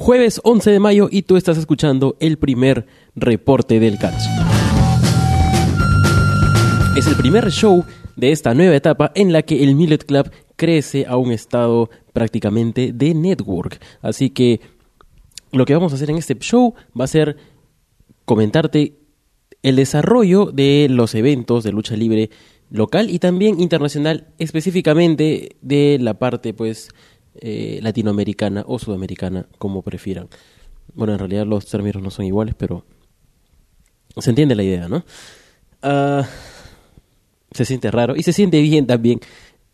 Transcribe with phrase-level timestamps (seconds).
[0.00, 4.22] jueves 11 de mayo y tú estás escuchando el primer reporte del catch.
[6.96, 7.84] Es el primer show
[8.16, 12.92] de esta nueva etapa en la que el Millet Club crece a un estado prácticamente
[12.94, 13.78] de network.
[14.00, 14.62] Así que
[15.52, 17.36] lo que vamos a hacer en este show va a ser
[18.24, 18.96] comentarte
[19.62, 22.30] el desarrollo de los eventos de lucha libre
[22.70, 26.88] local y también internacional, específicamente de la parte pues
[27.34, 30.28] eh, latinoamericana o sudamericana, como prefieran.
[30.94, 32.84] Bueno, en realidad los términos no son iguales, pero
[34.16, 35.04] se entiende la idea, ¿no?
[35.82, 36.26] Ah,
[37.52, 39.20] se siente raro y se siente bien también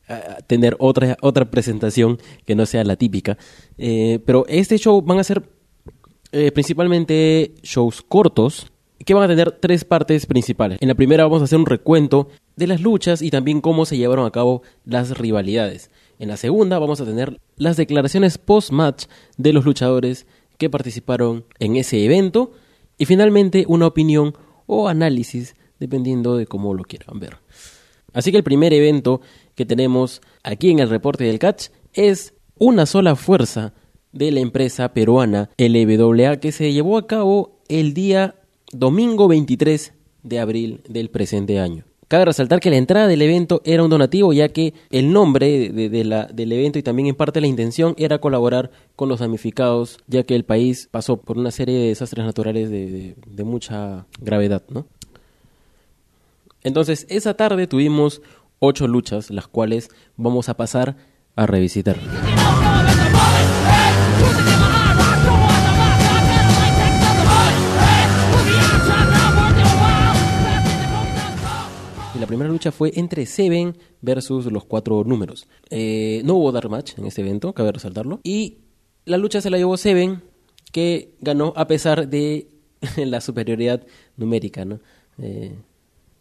[0.08, 3.38] ah, tener otra, otra presentación que no sea la típica.
[3.78, 5.42] Eh, pero este show van a ser
[6.32, 8.72] eh, principalmente shows cortos
[9.04, 10.78] que van a tener tres partes principales.
[10.80, 13.96] En la primera vamos a hacer un recuento de las luchas y también cómo se
[13.96, 15.90] llevaron a cabo las rivalidades.
[16.18, 19.04] En la segunda vamos a tener las declaraciones post-match
[19.36, 22.52] de los luchadores que participaron en ese evento
[22.96, 24.34] y finalmente una opinión
[24.66, 27.36] o análisis dependiendo de cómo lo quieran ver.
[28.14, 29.20] Así que el primer evento
[29.54, 33.74] que tenemos aquí en el reporte del catch es una sola fuerza
[34.12, 38.36] de la empresa peruana LWA que se llevó a cabo el día
[38.72, 39.92] domingo 23
[40.22, 41.84] de abril del presente año.
[42.08, 46.04] Cabe resaltar que la entrada del evento era un donativo, ya que el nombre de,
[46.04, 50.22] la, del evento y también en parte la intención era colaborar con los damnificados, ya
[50.22, 54.86] que el país pasó por una serie de desastres naturales de, de mucha gravedad, ¿no?
[56.62, 58.22] Entonces, esa tarde tuvimos
[58.60, 60.96] ocho luchas, las cuales vamos a pasar
[61.34, 61.96] a revisitar.
[72.26, 75.46] La primera lucha fue entre Seven versus los cuatro números.
[75.70, 78.18] Eh, no hubo Dark Match en este evento, cabe resaltarlo.
[78.24, 78.58] Y
[79.04, 80.24] la lucha se la llevó Seven,
[80.72, 82.48] que ganó a pesar de
[82.96, 84.64] la superioridad numérica.
[84.64, 84.80] ¿no?
[85.18, 85.54] Eh,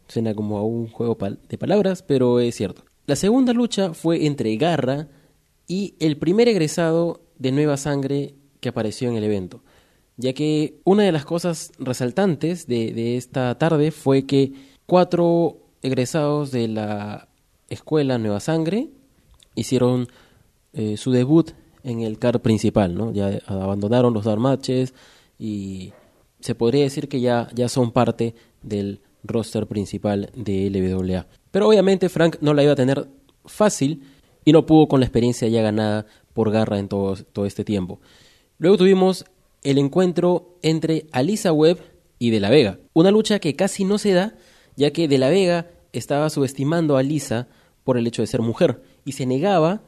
[0.08, 1.18] suena como a un juego
[1.50, 2.84] de palabras, pero es cierto.
[3.08, 5.08] La segunda lucha fue entre Garra
[5.68, 9.64] y el primer egresado de Nueva Sangre que apareció en el evento.
[10.18, 14.54] Ya que una de las cosas resaltantes de esta tarde fue que
[14.86, 17.28] cuatro egresados de la
[17.70, 18.90] escuela Nueva Sangre
[19.56, 20.08] hicieron
[20.74, 21.52] eh, su debut
[21.84, 23.14] en el CAR principal, ¿no?
[23.14, 24.94] Ya abandonaron los dar matches
[25.38, 25.94] y
[26.40, 31.28] se podría decir que ya, ya son parte del roster principal de LWA.
[31.52, 33.08] Pero obviamente Frank no la iba a tener
[33.46, 34.02] fácil
[34.44, 38.00] y no pudo con la experiencia ya ganada por Garra en todo, todo este tiempo.
[38.58, 39.26] Luego tuvimos
[39.64, 41.80] el encuentro entre Alisa Webb
[42.20, 44.36] y De La Vega, una lucha que casi no se da,
[44.76, 45.68] ya que De La Vega
[45.98, 47.48] estaba subestimando a Lisa
[47.84, 49.82] por el hecho de ser mujer y se negaba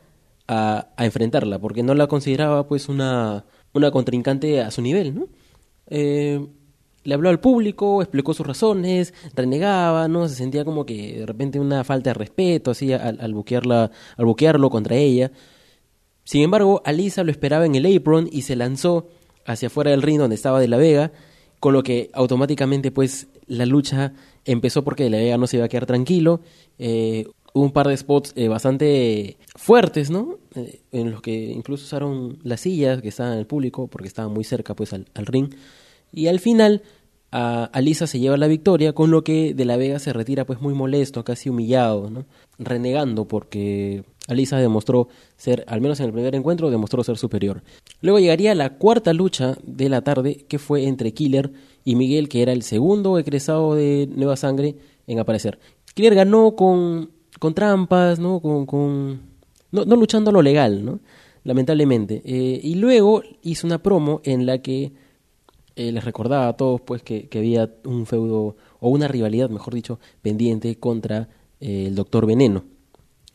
[0.47, 5.27] a, enfrentarla porque no la consideraba pues una, una contrincante a su nivel, ¿no?
[5.87, 6.45] Eh,
[7.03, 10.27] le habló al público, explicó sus razones, renegaba, ¿no?
[10.27, 14.69] Se sentía como que de repente una falta de respeto, así, al, al, al buquearlo
[14.69, 15.31] contra ella.
[16.25, 19.07] Sin embargo, Alisa lo esperaba en el apron y se lanzó
[19.45, 21.13] hacia afuera del ring donde estaba De La Vega,
[21.61, 24.11] con lo que automáticamente, pues, la lucha
[24.47, 26.41] empezó porque La Vega no se iba a quedar tranquilo.
[26.79, 30.39] Eh, hubo un par de spots eh, bastante fuertes, ¿no?
[30.55, 34.33] Eh, en los que incluso usaron las sillas que estaban en el público porque estaban
[34.33, 35.53] muy cerca, pues, al, ring.
[36.11, 36.81] Y al final,
[37.31, 40.61] a Alisa se lleva la victoria, con lo que De La Vega se retira, pues,
[40.61, 42.25] muy molesto, casi humillado, ¿no?
[42.57, 47.63] Renegando porque Alisa demostró ser, al menos en el primer encuentro, demostró ser superior.
[48.01, 51.51] Luego llegaría la cuarta lucha de la tarde, que fue entre Killer
[51.87, 54.75] y Miguel, que era el segundo egresado de Nueva Sangre
[55.07, 55.57] en aparecer.
[55.93, 58.41] Killer ganó con, con trampas, ¿no?
[58.41, 59.21] Con, con
[59.71, 60.99] no, luchando a lo legal, ¿no?
[61.45, 62.21] Lamentablemente.
[62.25, 64.91] Eh, y luego hizo una promo en la que
[65.77, 69.73] eh, les recordaba a todos pues que, que, había un feudo, o una rivalidad, mejor
[69.73, 71.29] dicho, pendiente contra
[71.61, 72.65] eh, el Doctor Veneno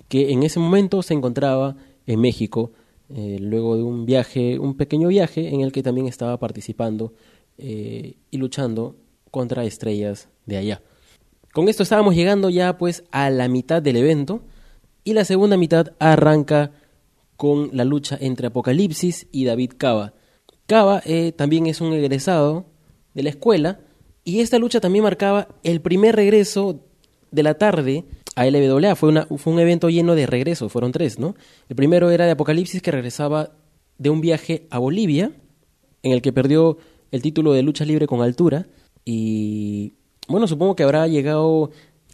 [0.08, 1.74] que en ese momento se encontraba
[2.06, 2.72] en México,
[3.08, 7.14] luego de un viaje, un pequeño viaje en el que también estaba participando
[7.64, 8.96] eh, y luchando
[9.30, 10.82] contra estrellas de allá.
[11.52, 14.42] Con esto estábamos llegando ya pues a la mitad del evento
[15.04, 16.72] y la segunda mitad arranca
[17.36, 20.12] con la lucha entre Apocalipsis y David Cava.
[20.66, 22.66] Cava eh, también es un egresado
[23.14, 23.78] de la escuela
[24.24, 26.80] y esta lucha también marcaba el primer regreso
[27.30, 28.96] de la tarde a LWA.
[28.96, 31.36] Fue, fue un evento lleno de regresos, fueron tres, ¿no?
[31.68, 33.52] El primero era de Apocalipsis que regresaba
[33.98, 35.30] de un viaje a Bolivia,
[36.02, 36.78] en el que perdió
[37.12, 38.66] el título de lucha libre con altura.
[39.04, 39.92] Y
[40.26, 41.70] bueno, supongo que habrá llegado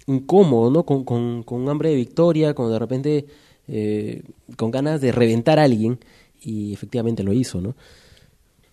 [0.07, 0.85] incómodo, ¿no?
[0.85, 3.27] Con, con, con hambre de victoria, con de repente
[3.69, 4.23] eh,
[4.57, 5.99] con ganas de reventar a alguien.
[6.41, 7.75] Y efectivamente lo hizo, ¿no?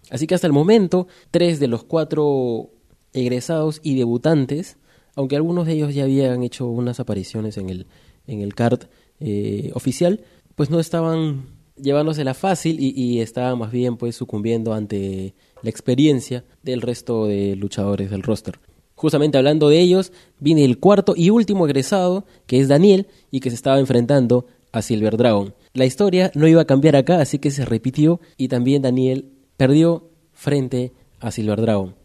[0.10, 2.70] Así que hasta el momento, tres de los cuatro
[3.14, 4.78] egresados y debutantes,
[5.16, 7.88] aunque algunos de ellos ya habían hecho unas apariciones en el,
[8.28, 8.84] en el card
[9.20, 10.22] eh, oficial,
[10.56, 16.82] pues no estaban llevándosela fácil y, estaban más bien pues sucumbiendo ante la experiencia del
[16.82, 18.60] resto de luchadores del roster.
[18.96, 23.50] Justamente hablando de ellos, viene el cuarto y último egresado, que es Daniel, y que
[23.50, 25.54] se estaba enfrentando a Silver Dragon.
[25.74, 30.10] La historia no iba a cambiar acá, así que se repitió y también Daniel perdió
[30.34, 31.96] frente a Silver Dragon.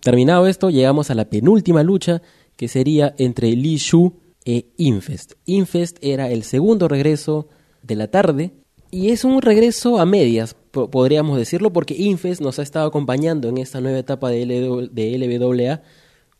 [0.00, 2.22] Terminado esto, llegamos a la penúltima lucha,
[2.56, 4.14] que sería entre Li Shu
[4.44, 5.34] e Infest.
[5.44, 7.48] Infest era el segundo regreso
[7.82, 8.52] de la tarde
[8.90, 13.58] y es un regreso a medias, podríamos decirlo, porque Infest nos ha estado acompañando en
[13.58, 15.82] esta nueva etapa de, LWA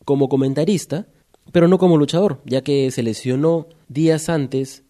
[0.05, 1.07] como comentarista,
[1.53, 4.83] pero no como luchador, ya que se lesionó días antes,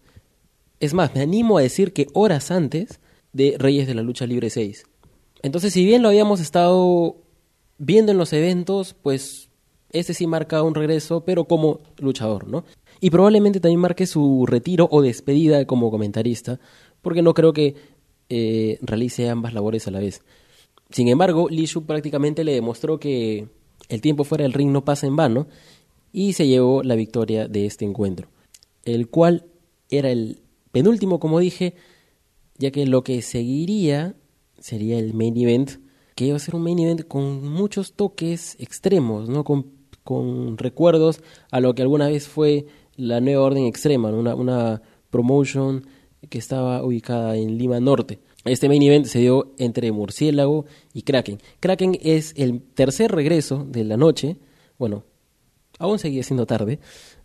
[0.79, 2.99] es más, me animo a decir que horas antes
[3.31, 4.85] de Reyes de la Lucha Libre 6.
[5.43, 7.17] Entonces, si bien lo habíamos estado
[7.77, 9.49] viendo en los eventos, pues
[9.91, 12.63] ese sí marca un regreso, pero como luchador, ¿no?
[13.01, 16.59] Y probablemente también marque su retiro o despedida como comentarista,
[17.01, 17.75] porque no creo que
[18.29, 20.21] eh, realice ambas labores a la vez.
[20.91, 23.47] Sin embargo, Li Shu prácticamente le demostró que
[23.89, 25.47] el tiempo fuera del ring no pasa en vano
[26.13, 28.29] y se llevó la victoria de este encuentro,
[28.85, 29.45] el cual
[29.89, 30.39] era el
[30.71, 31.73] penúltimo, como dije,
[32.57, 34.15] ya que lo que seguiría
[34.59, 35.71] sería el main event
[36.15, 39.43] que iba a ser un main event con muchos toques extremos, ¿no?
[39.43, 39.71] Con,
[40.03, 42.67] con recuerdos a lo que alguna vez fue
[43.01, 45.85] la Nueva Orden Extrema, una, una promotion
[46.29, 48.19] que estaba ubicada en Lima Norte.
[48.45, 51.39] Este main event se dio entre Murciélago y Kraken.
[51.59, 54.37] Kraken es el tercer regreso de la noche.
[54.77, 55.03] Bueno,
[55.79, 56.79] aún seguía siendo tarde.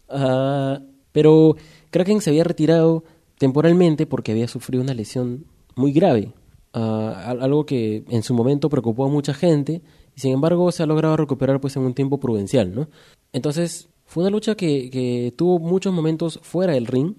[0.09, 0.83] Uh,
[1.13, 1.57] pero
[1.91, 3.05] Kraken se había retirado
[3.39, 6.33] temporalmente porque había sufrido una lesión muy grave
[6.81, 9.83] algo que en su momento preocupó a mucha gente
[10.15, 12.89] y sin embargo se ha logrado recuperar pues en un tiempo prudencial, ¿no?
[13.33, 17.15] Entonces fue una lucha que, tuvo muchos momentos fuera del ring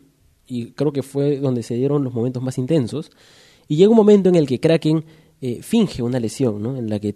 [0.48, 3.12] y creo que fue donde se dieron los momentos más intensos
[3.68, 5.06] y llega un momento en el que Kraken
[5.42, 6.78] eh, finge una lesión, ¿no?
[6.78, 7.16] En la que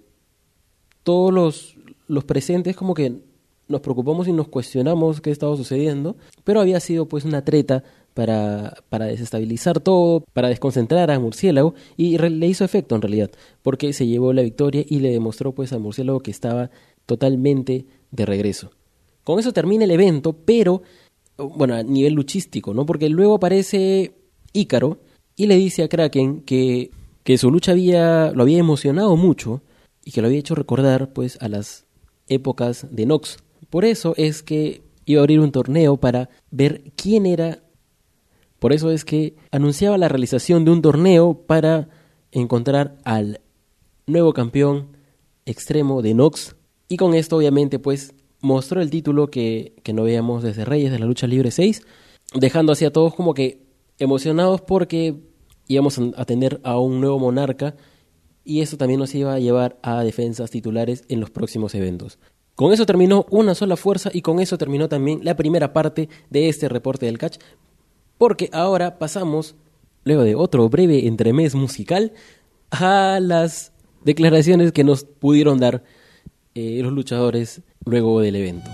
[1.03, 1.77] todos los,
[2.07, 3.21] los presentes como que
[3.67, 7.83] nos preocupamos y nos cuestionamos qué estaba sucediendo, pero había sido pues una treta
[8.13, 13.31] para, para desestabilizar todo, para desconcentrar a Murciélago y le hizo efecto en realidad,
[13.63, 16.69] porque se llevó la victoria y le demostró pues a Murciélago que estaba
[17.05, 18.71] totalmente de regreso.
[19.23, 20.81] Con eso termina el evento, pero
[21.37, 22.85] bueno, a nivel luchístico, ¿no?
[22.85, 24.13] Porque luego aparece
[24.53, 24.99] Ícaro
[25.35, 26.91] y le dice a Kraken que,
[27.23, 29.61] que su lucha había, lo había emocionado mucho
[30.03, 31.85] y que lo había hecho recordar pues a las
[32.27, 33.37] épocas de Nox.
[33.69, 37.61] Por eso es que iba a abrir un torneo para ver quién era
[38.61, 41.89] por eso es que anunciaba la realización de un torneo para
[42.31, 43.41] encontrar al
[44.05, 44.97] nuevo campeón
[45.47, 46.55] extremo de Nox.
[46.87, 50.99] Y con esto obviamente pues mostró el título que, que no veíamos desde Reyes de
[50.99, 51.81] la Lucha Libre 6,
[52.35, 53.61] dejando así a todos como que
[53.99, 55.15] emocionados porque
[55.67, 57.75] íbamos a tener a un nuevo monarca
[58.43, 62.19] y eso también nos iba a llevar a defensas titulares en los próximos eventos.
[62.55, 66.49] Con eso terminó una sola fuerza y con eso terminó también la primera parte de
[66.49, 67.37] este reporte del catch
[68.17, 69.55] porque ahora pasamos,
[70.03, 72.13] luego de otro breve entremés musical,
[72.69, 73.71] a las
[74.03, 75.83] declaraciones que nos pudieron dar
[76.53, 78.69] eh, los luchadores luego del evento.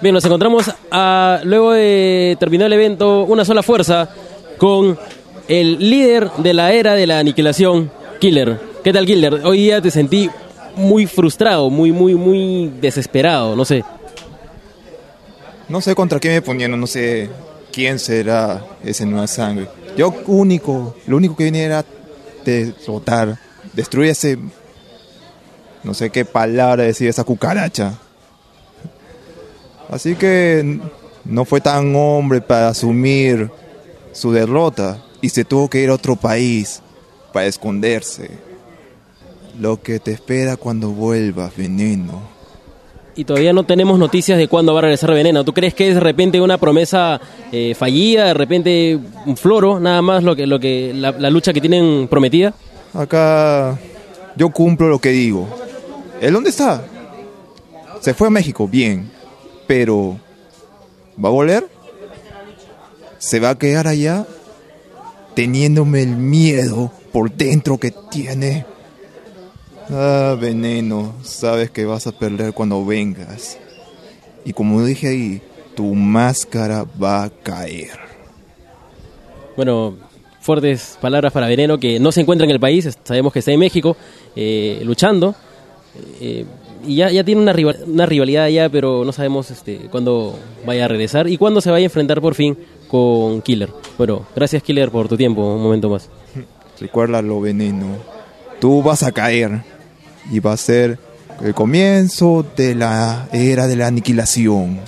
[0.00, 4.08] Bien, nos encontramos a, luego de terminar el evento, una sola fuerza
[4.56, 4.98] con
[5.46, 8.58] el líder de la era de la aniquilación, Killer.
[8.82, 9.34] ¿Qué tal, Killer?
[9.44, 10.30] Hoy día te sentí
[10.76, 13.84] muy frustrado, muy, muy, muy desesperado, no sé.
[15.68, 17.28] No sé contra qué me ponieron, no sé
[17.70, 19.68] quién será ese nueva sangre.
[19.96, 21.84] Yo único, lo único que vine era
[22.44, 23.38] derrotar,
[23.74, 24.38] destruir ese,
[25.84, 27.94] no sé qué palabra decir, esa cucaracha.
[29.90, 30.80] Así que
[31.24, 33.50] no fue tan hombre para asumir
[34.12, 36.82] su derrota y se tuvo que ir a otro país
[37.32, 38.30] para esconderse.
[39.58, 42.40] Lo que te espera cuando vuelvas, veneno
[43.20, 45.44] y todavía no tenemos noticias de cuándo va a regresar Veneno.
[45.44, 47.20] ¿Tú crees que es de repente una promesa
[47.52, 51.60] eh, fallida, de repente un floro, nada más lo que, lo que la, lucha que
[51.60, 52.54] tienen prometida?
[52.94, 53.78] Acá
[54.36, 55.46] yo cumplo lo que digo.
[56.20, 56.84] ¿Él dónde está?
[58.00, 59.10] Se fue a México, bien,
[59.66, 60.18] pero
[61.22, 61.66] ¿va a volver?
[63.18, 64.26] ¿Se va a quedar allá
[65.34, 68.66] teniéndome el miedo por dentro que tiene?
[69.90, 73.58] Ah, veneno, sabes que vas a perder cuando vengas.
[74.44, 75.42] Y como dije ahí,
[75.74, 77.98] tu máscara va a caer.
[79.56, 79.96] Bueno,
[80.40, 83.60] fuertes palabras para Veneno, que no se encuentra en el país, sabemos que está en
[83.60, 83.96] México
[84.36, 85.34] eh, luchando.
[86.20, 86.44] Eh,
[86.86, 87.54] y ya, ya tiene una,
[87.86, 91.84] una rivalidad allá, pero no sabemos este, cuándo vaya a regresar y cuándo se vaya
[91.84, 92.56] a enfrentar por fin
[92.88, 93.70] con Killer.
[93.98, 96.08] Bueno, gracias Killer por tu tiempo, un momento más.
[96.80, 97.96] Recuérdalo, Veneno.
[98.60, 99.62] Tú vas a caer
[100.30, 100.98] y va a ser
[101.42, 104.80] el comienzo de la era de la aniquilación.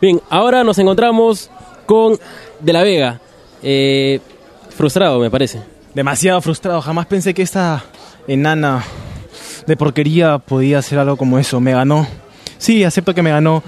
[0.00, 1.50] Bien, ahora nos encontramos
[1.86, 2.18] con
[2.60, 3.20] De la Vega.
[3.62, 4.20] Eh,
[4.70, 5.60] frustrado, me parece.
[5.94, 6.80] Demasiado frustrado.
[6.80, 7.84] Jamás pensé que esta
[8.26, 8.84] enana
[9.66, 11.60] de porquería podía hacer algo como eso.
[11.60, 12.06] Me ganó.
[12.58, 13.62] Sí, acepto que me ganó.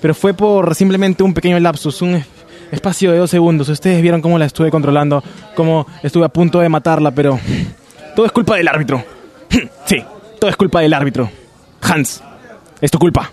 [0.00, 2.22] Pero fue por simplemente un pequeño lapsus, un
[2.70, 3.68] espacio de dos segundos.
[3.68, 5.22] Ustedes vieron cómo la estuve controlando,
[5.54, 7.38] cómo estuve a punto de matarla, pero
[8.14, 9.04] todo es culpa del árbitro.
[9.86, 10.04] Sí,
[10.38, 11.30] todo es culpa del árbitro.
[11.80, 12.22] Hans,
[12.80, 13.32] es tu culpa.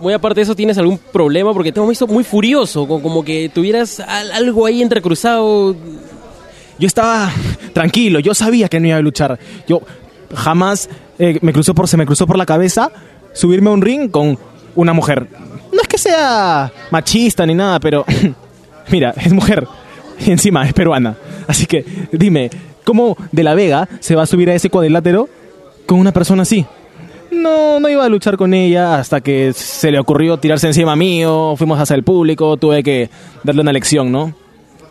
[0.00, 1.52] Muy aparte de eso, ¿tienes algún problema?
[1.52, 5.76] Porque te hemos visto muy furioso, como que tuvieras algo ahí entrecruzado.
[6.78, 7.30] Yo estaba
[7.74, 9.38] tranquilo, yo sabía que no iba a luchar.
[9.68, 9.82] Yo
[10.34, 12.90] jamás eh, me cruzó por, se me cruzó por la cabeza
[13.32, 14.38] subirme a un ring con
[14.74, 15.28] una mujer.
[15.72, 18.04] No es que sea machista ni nada, pero
[18.90, 19.66] mira, es mujer
[20.24, 21.16] y encima es peruana.
[21.46, 22.50] Así que dime,
[22.84, 25.28] ¿cómo de la Vega se va a subir a ese cuadrilátero
[25.86, 26.66] con una persona así?
[27.30, 31.54] No, no iba a luchar con ella hasta que se le ocurrió tirarse encima mío,
[31.56, 33.08] fuimos hacia el público, tuve que
[33.44, 34.34] darle una lección, ¿no?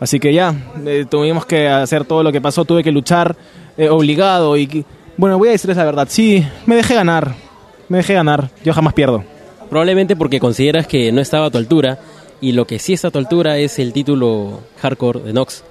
[0.00, 0.54] Así que ya,
[0.86, 3.36] eh, tuvimos que hacer todo lo que pasó, tuve que luchar
[3.76, 4.84] eh, obligado y...
[5.20, 7.34] Bueno, voy a decirles la verdad, sí, me dejé ganar,
[7.90, 9.22] me dejé ganar, yo jamás pierdo.
[9.68, 11.98] Probablemente porque consideras que no estaba a tu altura
[12.40, 15.62] y lo que sí está a tu altura es el título hardcore de Nox.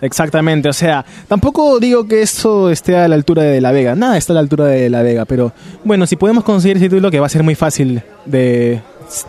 [0.00, 4.16] Exactamente, o sea, tampoco digo que eso esté a la altura de La Vega, nada
[4.16, 5.52] está a la altura de La Vega, pero
[5.84, 8.80] bueno, si podemos conseguir ese título, que va a ser muy fácil de,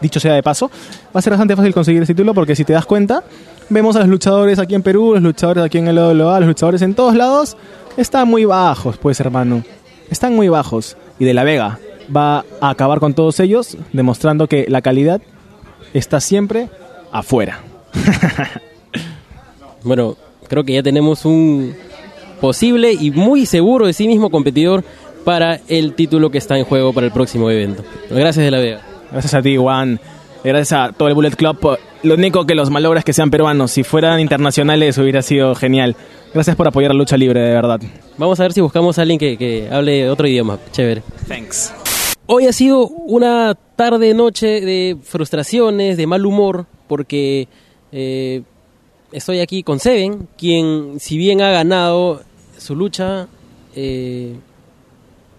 [0.02, 0.72] dicho sea de paso,
[1.16, 3.24] va a ser bastante fácil conseguir ese título porque si te das cuenta,
[3.70, 6.82] vemos a los luchadores aquí en Perú, los luchadores aquí en el lado los luchadores
[6.82, 7.58] en todos lados,
[7.98, 9.64] están muy bajos, pues hermano,
[10.10, 10.98] están muy bajos.
[11.20, 11.80] Y de La Vega
[12.16, 15.22] va a acabar con todos ellos, demostrando que la calidad
[15.94, 16.70] está siempre
[17.12, 17.62] afuera.
[19.84, 20.16] bueno,
[20.48, 21.74] creo que ya tenemos un
[22.40, 24.84] posible y muy seguro de sí mismo competidor
[25.26, 27.84] para el título que está en juego para el próximo evento.
[28.10, 28.82] Gracias de la Vega.
[29.12, 30.00] Gracias a ti, Juan.
[30.48, 31.78] Gracias a todo el Bullet Club.
[32.04, 33.70] Lo único que los malogras que sean peruanos.
[33.72, 35.98] Si fueran internacionales hubiera sido genial.
[36.34, 37.82] Gracias por apoyar la lucha libre, de verdad.
[38.18, 40.58] Vamos a ver si buscamos a alguien que, que hable otro idioma.
[40.72, 41.04] Chévere.
[41.28, 41.74] Thanks.
[42.28, 47.50] Hoy ha sido una tarde, noche de frustraciones, de mal humor, porque
[47.92, 48.44] eh,
[49.12, 52.22] estoy aquí con Seven, quien si bien ha ganado
[52.58, 53.28] su lucha,
[53.76, 54.34] eh,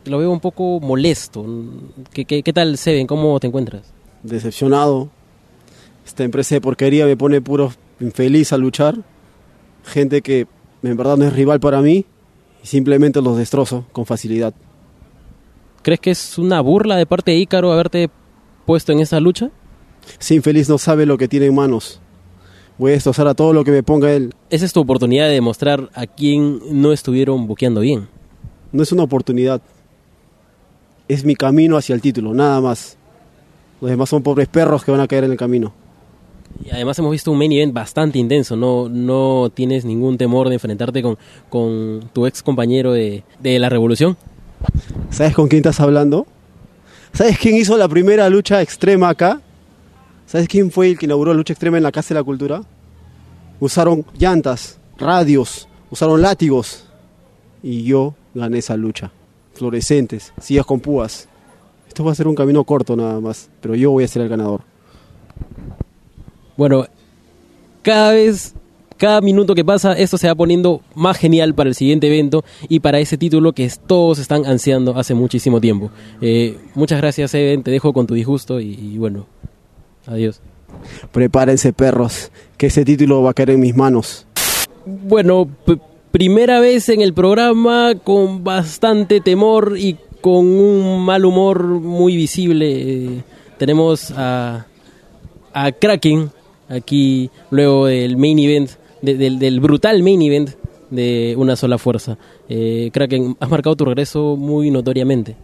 [0.04, 1.46] lo veo un poco molesto.
[2.12, 3.06] ¿Qué, qué, tal Seven?
[3.06, 3.97] ¿Cómo te encuentras?
[4.22, 5.10] Decepcionado.
[6.06, 8.96] Esta empresa de porquería me pone puro infeliz a luchar.
[9.84, 10.46] Gente que
[10.82, 12.06] en verdad no es rival para mí
[12.62, 14.54] y simplemente los destrozo con facilidad.
[15.82, 18.10] ¿Crees que es una burla de parte de Ícaro haberte
[18.66, 19.50] puesto en esa lucha?
[20.18, 22.00] Sí, infeliz no sabe lo que tiene en manos
[22.78, 24.34] voy a destrozar a todo lo que me ponga él.
[24.50, 28.08] Esa es tu oportunidad de demostrar a quién no estuvieron buqueando bien.
[28.72, 29.60] No es una oportunidad.
[31.08, 32.96] Es mi camino hacia el título, nada más.
[33.80, 35.72] Los demás son pobres perros que van a caer en el camino.
[36.64, 38.56] Y además hemos visto un main event bastante intenso.
[38.56, 41.16] No, no tienes ningún temor de enfrentarte con,
[41.48, 44.16] con tu ex compañero de, de la revolución.
[45.10, 46.26] ¿Sabes con quién estás hablando?
[47.12, 49.40] ¿Sabes quién hizo la primera lucha extrema acá?
[50.26, 52.62] ¿Sabes quién fue el que inauguró la lucha extrema en la Casa de la Cultura?
[53.60, 56.84] Usaron llantas, radios, usaron látigos.
[57.62, 59.10] Y yo gané esa lucha.
[59.54, 61.28] Fluorescentes, sillas con púas.
[61.88, 64.28] Esto va a ser un camino corto nada más, pero yo voy a ser el
[64.28, 64.60] ganador.
[66.56, 66.86] Bueno,
[67.82, 68.54] cada vez,
[68.96, 72.80] cada minuto que pasa, esto se va poniendo más genial para el siguiente evento y
[72.80, 75.90] para ese título que todos están ansiando hace muchísimo tiempo.
[76.20, 77.62] Eh, muchas gracias, Eben.
[77.62, 79.26] Te dejo con tu disgusto y bueno,
[80.08, 80.40] Adiós.
[81.12, 84.26] Prepárense, perros, que ese título va a caer en mis manos.
[84.86, 85.48] Bueno,
[86.12, 93.22] primera vez en el programa con bastante temor y con un mal humor muy visible.
[93.58, 94.66] tenemos a,
[95.52, 96.30] a Kraken
[96.68, 98.70] aquí luego del main event,
[99.02, 100.50] del, brutal main event
[100.90, 102.18] de una sola fuerza.
[102.48, 105.36] Eh, Kraken, has marcado tu regreso muy notoriamente.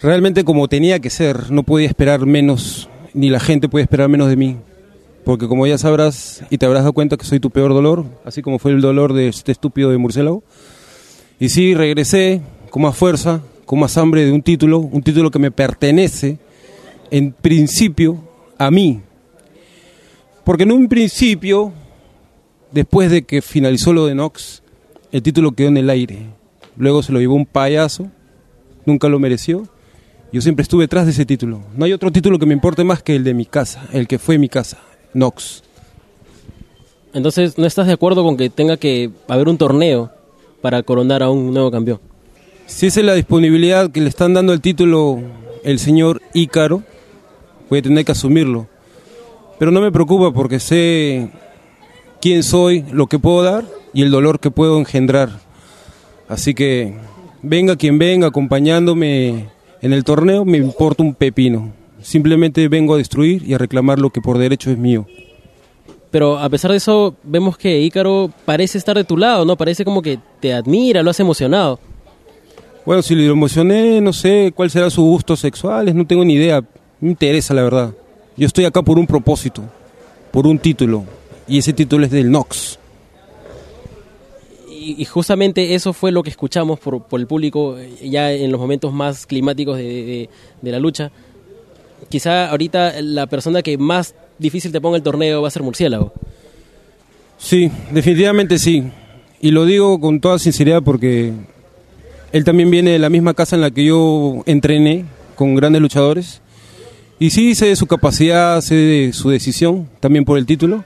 [0.00, 4.28] Realmente como tenía que ser, no podía esperar menos ni la gente puede esperar menos
[4.28, 4.56] de mí.
[5.24, 8.42] Porque como ya sabrás y te habrás dado cuenta que soy tu peor dolor, así
[8.42, 10.42] como fue el dolor de este estúpido de murciélago.
[11.38, 12.40] Y sí, regresé
[12.72, 16.38] con más fuerza, con más hambre de un título, un título que me pertenece
[17.10, 18.18] en principio
[18.56, 19.02] a mí.
[20.42, 21.70] Porque en un principio
[22.70, 24.62] después de que finalizó lo de Nox,
[25.12, 26.20] el título quedó en el aire.
[26.78, 28.10] Luego se lo llevó un payaso,
[28.86, 29.68] nunca lo mereció.
[30.32, 31.60] Yo siempre estuve detrás de ese título.
[31.76, 34.18] No hay otro título que me importe más que el de mi casa, el que
[34.18, 34.78] fue mi casa,
[35.12, 35.62] Nox.
[37.12, 40.10] Entonces, ¿no estás de acuerdo con que tenga que haber un torneo
[40.62, 42.00] para coronar a un nuevo campeón?
[42.74, 45.20] Si esa es la disponibilidad que le están dando el título
[45.62, 46.82] el señor Ícaro,
[47.68, 48.66] voy a tener que asumirlo.
[49.58, 51.30] Pero no me preocupa porque sé
[52.20, 55.28] quién soy, lo que puedo dar y el dolor que puedo engendrar.
[56.28, 56.96] Así que
[57.42, 59.50] venga quien venga acompañándome
[59.80, 61.72] en el torneo, me importa un pepino.
[62.00, 65.06] Simplemente vengo a destruir y a reclamar lo que por derecho es mío.
[66.10, 69.56] Pero a pesar de eso, vemos que Ícaro parece estar de tu lado, ¿no?
[69.56, 71.78] Parece como que te admira, lo has emocionado.
[72.84, 76.62] Bueno, si lo emocioné, no sé cuál será su gusto sexual, no tengo ni idea.
[77.00, 77.92] Me interesa, la verdad.
[78.36, 79.62] Yo estoy acá por un propósito,
[80.30, 81.04] por un título.
[81.46, 82.78] Y ese título es del Nox.
[84.68, 88.50] Y, y justamente eso fue lo que escuchamos por, por el público eh, ya en
[88.50, 91.10] los momentos más climáticos de, de- de la lucha.
[92.08, 96.12] Quizá ahorita la persona que más difícil te ponga el torneo va a ser Murciélago.
[97.38, 98.82] Sí, definitivamente sí.
[99.40, 101.32] Y lo digo con toda sinceridad porque
[102.32, 105.04] él también viene de la misma casa en la que yo entrené
[105.36, 106.40] con grandes luchadores.
[107.18, 110.84] Y sí sé de su capacidad, sé de su decisión, también por el título.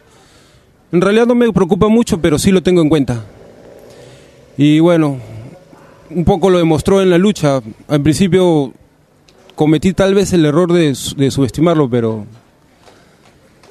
[0.93, 3.25] En realidad no me preocupa mucho, pero sí lo tengo en cuenta.
[4.59, 5.19] Y bueno,
[6.11, 7.61] un poco lo demostró en la lucha.
[7.89, 8.73] Al principio
[9.55, 12.27] cometí tal vez el error de, de subestimarlo, pero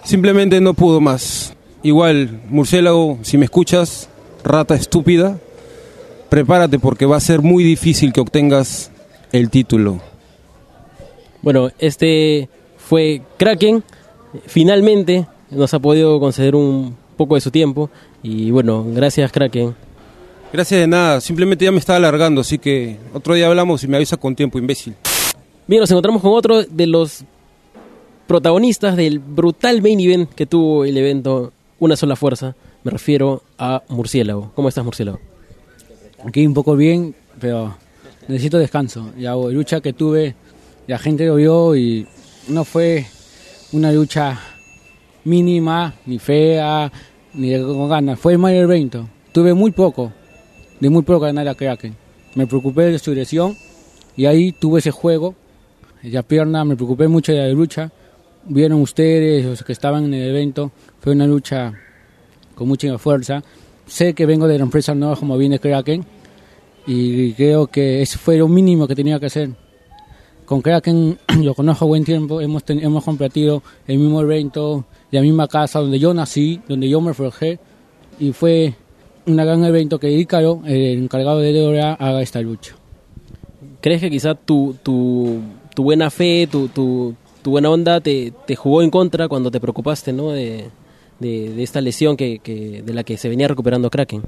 [0.04, 1.54] simplemente no pudo más.
[1.84, 4.10] Igual, murciélago, si me escuchas,
[4.44, 5.40] rata estúpida,
[6.30, 8.92] prepárate porque va a ser muy difícil que obtengas
[9.32, 10.00] el título.
[11.42, 13.84] Bueno, este fue Kraken.
[14.48, 17.90] Finalmente nos ha podido conceder un poco de su tiempo.
[18.24, 19.76] Y bueno, gracias Kraken.
[20.52, 23.98] Gracias de nada, simplemente ya me estaba alargando, así que otro día hablamos y me
[23.98, 24.96] avisa con tiempo, imbécil.
[25.68, 27.26] Bien, nos encontramos con otro de los
[28.28, 32.56] protagonistas del brutal main event que tuvo el evento Una sola fuerza.
[32.84, 34.52] Me refiero a Murciélago.
[34.56, 35.20] ¿Cómo estás, Murciélago?
[36.26, 37.76] Aquí un poco bien, pero
[38.28, 39.14] necesito descanso.
[39.16, 40.34] Ya la lucha que tuve,
[40.88, 42.08] la gente lo vio y
[42.48, 43.06] no fue
[43.74, 44.40] una lucha
[45.24, 46.92] mínima, ni fea,
[47.36, 48.20] ni con ganas.
[48.20, 49.08] Fue el mayor evento.
[49.32, 50.12] Tuve muy poco,
[50.80, 51.96] de muy poco ganar a Kraken.
[52.34, 53.56] Me preocupé de su lesión
[54.18, 55.36] y ahí tuve ese juego.
[56.02, 57.92] La pierna, me preocupé mucho de la lucha.
[58.46, 61.72] Vieron ustedes, los que estaban en el evento, fue una lucha
[62.56, 63.44] con mucha fuerza.
[63.86, 66.15] Sé que vengo de la empresa nueva como viene Kraken
[66.88, 69.50] y creo que eso fue lo mínimo que tenía que hacer.
[70.46, 75.48] Con Kraken lo conozco buen tiempo, hemos, ten- hemos compartido el mismo evento, la misma
[75.48, 77.60] casa donde yo nací, donde yo me forjé
[78.20, 78.76] y fue
[79.26, 82.76] un gran evento que Ícaro, el encargado de DORA, haga esta lucha.
[83.82, 85.40] ¿Crees que quizá tu, tu,
[85.74, 89.60] tu buena fe, tu, tu, tu buena onda te, te jugó en contra cuando te
[89.60, 90.30] preocupaste ¿no?
[90.32, 90.66] de,
[91.20, 94.22] de, de esta lesión que, que, de la que se venía recuperando Kraken?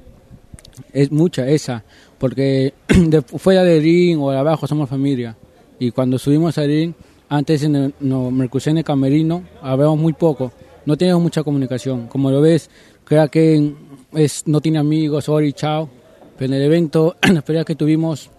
[0.92, 1.84] Es mucha esa,
[2.18, 5.36] porque de fuera de ring o de abajo somos familia.
[5.78, 6.92] Y cuando subimos al ring,
[7.28, 10.52] antes en el, no, me en el camerino, hablamos muy poco,
[10.86, 12.08] no teníamos mucha comunicación.
[12.08, 12.70] Como lo ves,
[13.04, 13.74] creo que
[14.14, 15.88] es, no tiene amigos, sorry, chao.
[16.36, 18.30] Pero en el evento, en la pelea que tuvimos,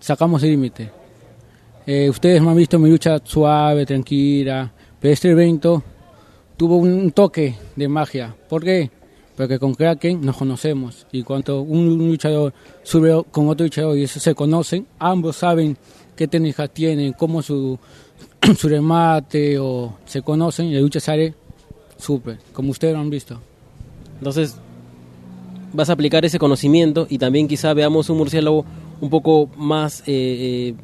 [0.00, 0.90] sacamos el límite.
[1.86, 5.82] Eh, ustedes me han visto mi lucha suave, tranquila, pero este evento
[6.56, 8.34] tuvo un toque de magia.
[8.48, 8.90] ¿Por qué?
[9.36, 14.20] Porque con Kraken nos conocemos y cuando un luchador sube con otro luchador y eso
[14.20, 15.76] se conocen, ambos saben
[16.14, 17.78] qué técnicas tienen, cómo su,
[18.58, 21.34] su remate o se conocen y la lucha sale
[21.96, 23.40] súper, como ustedes lo han visto.
[24.18, 24.56] Entonces,
[25.72, 28.64] vas a aplicar ese conocimiento y también quizá veamos un murciélago
[29.00, 30.74] un poco más, eh, eh,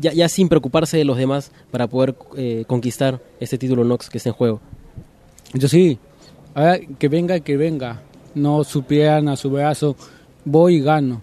[0.00, 4.18] ya, ya sin preocuparse de los demás para poder eh, conquistar este título Nox que
[4.18, 4.60] está en juego.
[5.52, 5.98] Yo sí,
[6.54, 8.02] ahora que venga, que venga,
[8.34, 9.96] no su pierna, su brazo,
[10.44, 11.22] voy y gano.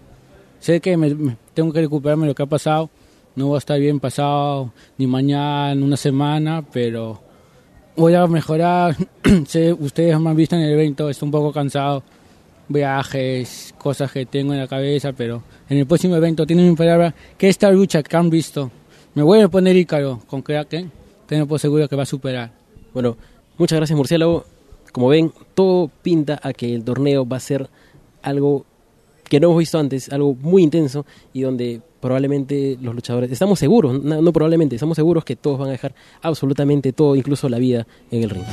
[0.59, 2.89] Sé que me, me tengo que recuperarme lo que ha pasado,
[3.35, 7.21] no va a estar bien pasado ni mañana, una semana, pero
[7.95, 8.95] voy a mejorar.
[9.47, 12.03] sé, ustedes me han visto en el evento, estoy un poco cansado,
[12.67, 17.13] viajes, cosas que tengo en la cabeza, pero en el próximo evento tienen mi palabra
[17.37, 18.71] que esta lucha que han visto,
[19.15, 20.91] me voy a poner Ícaro con Kraken,
[21.25, 22.51] tengo por seguro que va a superar.
[22.93, 23.17] Bueno,
[23.57, 24.56] muchas gracias Murciélago.
[24.97, 27.69] Como ven, todo pinta a que el torneo va a ser
[28.23, 28.65] algo
[29.29, 34.01] que no hemos visto antes, algo muy intenso y donde probablemente los luchadores, estamos seguros,
[34.01, 38.23] no, probablemente, estamos seguros que todos van a dejar absolutamente todo, incluso la vida en
[38.23, 38.43] el ring.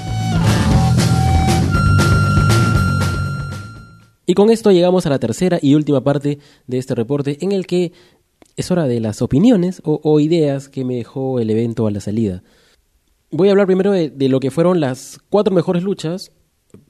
[4.27, 7.67] Y con esto llegamos a la tercera y última parte de este reporte en el
[7.67, 7.93] que
[8.57, 12.43] es hora de las opiniones o ideas que me dejó el evento a la salida.
[13.37, 16.31] Voy a hablar primero de, lo que fueron las cuatro mejores luchas,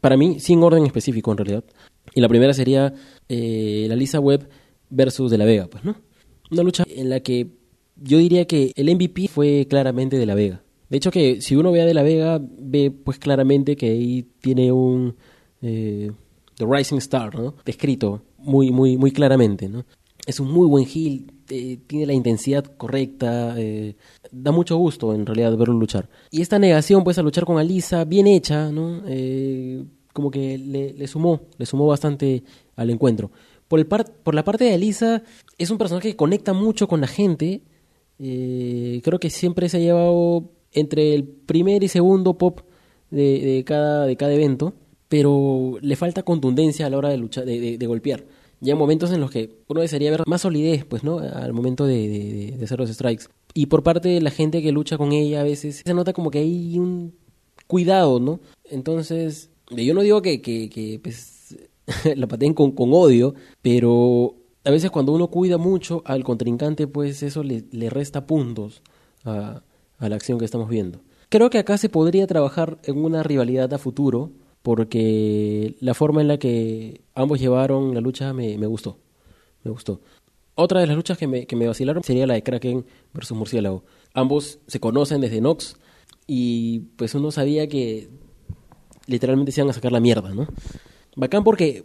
[0.03, 1.65] para mí, sin orden específico en realidad.
[2.15, 2.93] Y la primera sería
[3.31, 4.47] eh, la Lisa Webb
[4.91, 5.97] versus De La Vega, pues, ¿no?
[6.51, 7.49] Una lucha en la que
[7.97, 10.63] yo diría que el MVP fue claramente De La Vega.
[10.91, 14.29] De hecho que si uno ve a De La Vega, ve pues claramente que ahí
[14.43, 15.17] tiene un...
[15.63, 16.13] eh,
[16.57, 17.55] The Rising Star, ¿no?
[17.65, 19.87] Descrito muy, muy, muy claramente, ¿no?
[20.27, 23.97] Es un muy buen heel, eh, tiene la intensidad correcta, eh,
[24.31, 26.09] da mucho gusto en realidad verlo luchar.
[26.31, 29.03] Y esta negación pues a luchar con Alisa, bien hecha, ¿no?
[29.07, 32.43] Eh, como que le, sumó, le sumó bastante
[32.77, 33.31] al encuentro.
[33.69, 35.23] Por, el par- por la parte de Alisa,
[35.59, 37.63] es un personaje que conecta mucho con la gente.
[38.19, 42.61] Eh, creo que siempre se ha llevado entre el primer y segundo pop
[43.11, 44.75] de, de cada, de cada evento,
[45.09, 48.25] pero le falta contundencia a la hora de luchar, de- de golpear.
[48.61, 51.19] Ya momentos en los que uno desearía ver más solidez, pues, ¿no?
[51.19, 53.27] Al momento de hacer los strikes.
[53.55, 56.31] Y por parte de la gente que lucha con ella, a veces se nota como
[56.31, 57.14] que hay un
[57.67, 58.40] cuidado, ¿no?
[58.64, 61.57] Entonces, yo no digo que, que, que, pues,
[62.17, 67.23] la pateen con, con odio, pero a veces cuando uno cuida mucho al contrincante, pues
[67.23, 68.83] eso le, le resta puntos
[69.25, 69.62] a,
[69.99, 71.01] a la acción que estamos viendo.
[71.29, 74.31] Creo que acá se podría trabajar en una rivalidad a futuro,
[74.64, 78.96] porque la forma en la que ambos llevaron la lucha me, me gustó.
[79.62, 80.00] Me gustó.
[80.55, 83.85] Otra de las luchas que me, que me vacilaron sería la de Kraken versus Murciélago.
[84.14, 85.77] Ambos se conocen desde Nox
[86.27, 88.09] y pues uno sabía que
[89.07, 90.46] literalmente se iban a sacar la mierda, ¿no?
[91.14, 91.85] Bacán porque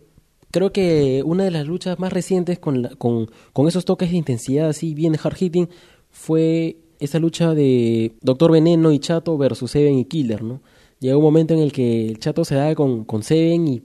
[0.51, 4.15] creo que una de las luchas más recientes con, la- con, con esos toques de
[4.17, 5.67] intensidad así bien hard hitting
[6.11, 10.61] fue esa lucha de Doctor Veneno y Chato versus Seven y Killer, ¿no?
[10.99, 13.83] Llegó un momento en el que el Chato se da con, con Seven y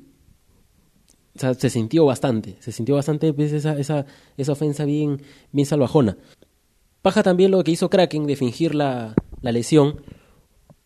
[1.36, 5.20] se sintió bastante, se sintió bastante pues, esa, esa, esa ofensa bien,
[5.52, 6.16] bien salvajona.
[7.02, 10.00] Paja también lo que hizo Kraken de fingir la, la lesión.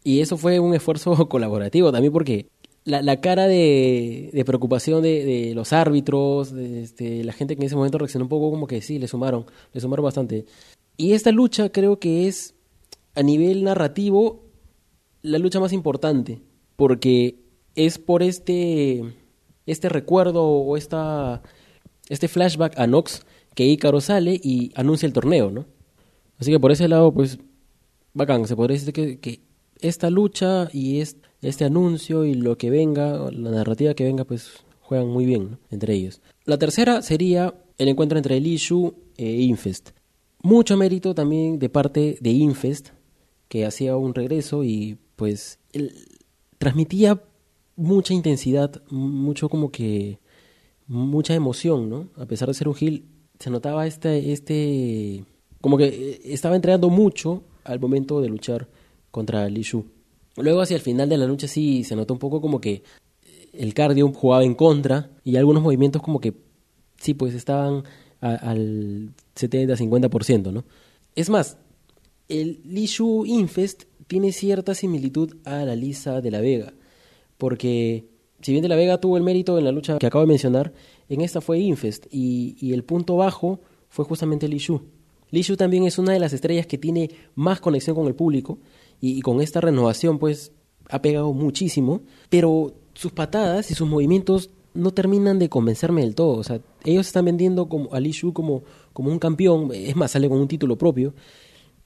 [0.04, 2.48] Y eso fue un esfuerzo colaborativo también porque
[2.84, 7.62] la, la cara de, de preocupación de, de los árbitros, de este, la gente que
[7.62, 10.46] en ese momento reaccionó un poco como que sí, le sumaron, le sumaron bastante.
[10.96, 12.54] Y esta lucha creo que es
[13.14, 14.47] a nivel narrativo
[15.22, 16.40] la lucha más importante
[16.76, 17.36] porque
[17.74, 19.02] es por este
[19.66, 21.42] este recuerdo o esta
[22.08, 23.22] este flashback a Nox
[23.54, 25.66] que Ícaro sale y anuncia el torneo, ¿no?
[26.38, 27.38] Así que por ese lado, pues,
[28.14, 29.40] bacán, se podría decir que, que
[29.80, 34.52] esta lucha y es- este anuncio y lo que venga, la narrativa que venga, pues
[34.80, 35.58] juegan muy bien ¿no?
[35.70, 36.20] entre ellos.
[36.44, 39.90] La tercera sería el encuentro entre Lishu e Infest.
[40.42, 42.90] Mucho mérito también de parte de Infest,
[43.48, 45.92] que hacía un regreso y pues él
[46.58, 47.20] transmitía
[47.74, 50.20] mucha intensidad, mucho como que
[50.86, 52.08] mucha emoción, ¿no?
[52.16, 53.04] A pesar de ser un heel,
[53.40, 55.24] se notaba este, este,
[55.60, 58.68] como que eh, estaba entrenando mucho al momento de luchar
[59.10, 59.84] contra Li Shu.
[60.36, 62.84] Luego hacia el final de la lucha sí se notó un poco como que
[63.52, 66.32] el cardio jugaba en contra y algunos movimientos como que
[66.96, 67.82] sí, pues estaban
[68.20, 70.64] al 70-50%, ¿no?
[71.16, 71.56] Es más,
[72.28, 76.72] el Lishu Infest tiene cierta similitud a la Lisa de la Vega,
[77.36, 78.06] porque
[78.40, 80.72] si bien de la Vega tuvo el mérito en la lucha que acabo de mencionar,
[81.08, 84.82] en esta fue Infest y, el punto bajo fue justamente Lishu.
[85.30, 88.58] Lishu también es una de las estrellas que tiene más conexión con el público
[89.00, 90.52] y, con esta renovación pues
[90.88, 96.42] ha pegado muchísimo, pero sus patadas y sus movimientos no terminan de convencerme del todo.
[96.84, 100.48] Ellos están vendiendo como, a Lishu como, como un campeón, es más, sale con un
[100.48, 101.14] título propio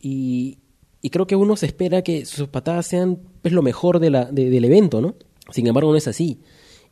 [0.00, 0.58] y,
[1.02, 4.24] y creo que uno se espera que sus patadas sean pues, lo mejor de la,
[4.26, 5.16] de- del evento, ¿no?
[5.50, 6.38] Sin embargo, no es así.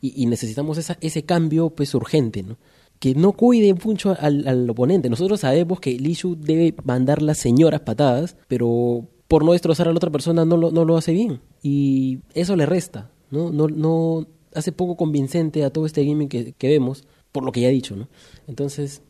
[0.01, 2.57] Y, y necesitamos esa, ese cambio pues urgente, ¿no?
[2.99, 5.09] Que no cuide mucho al, al oponente.
[5.09, 9.97] Nosotros sabemos que Lishu debe mandar las señoras patadas, pero por no destrozar a la
[9.97, 11.39] otra persona no lo, no lo hace bien.
[11.63, 13.49] Y eso le resta, ¿no?
[13.51, 17.61] No, no hace poco convincente a todo este gaming que, que vemos, por lo que
[17.61, 18.09] ya he dicho, ¿no?
[18.47, 19.01] Entonces,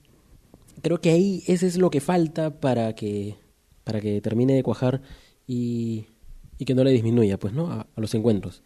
[0.84, 3.36] creo que ahí ese es lo que falta para que
[3.91, 5.01] para que termine de cuajar
[5.45, 6.06] y,
[6.65, 8.63] que no le disminuya pues no a, los encuentros.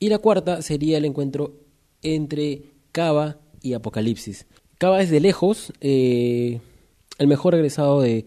[0.00, 1.54] Y la cuarta sería el encuentro
[2.02, 4.46] entre Cava y Apocalipsis.
[4.76, 6.60] Cava es de lejos eh,
[7.18, 8.26] el mejor egresado de,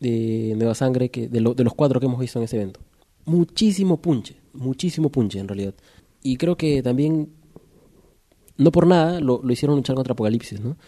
[0.00, 2.80] de Nueva Sangre que de los cuatro que hemos visto en ese evento.
[3.26, 5.74] Muchísimo punche muchísimo punche en realidad.
[6.22, 7.28] Y creo que también
[8.56, 10.78] no por nada lo, lo hicieron luchar contra Apocalipsis no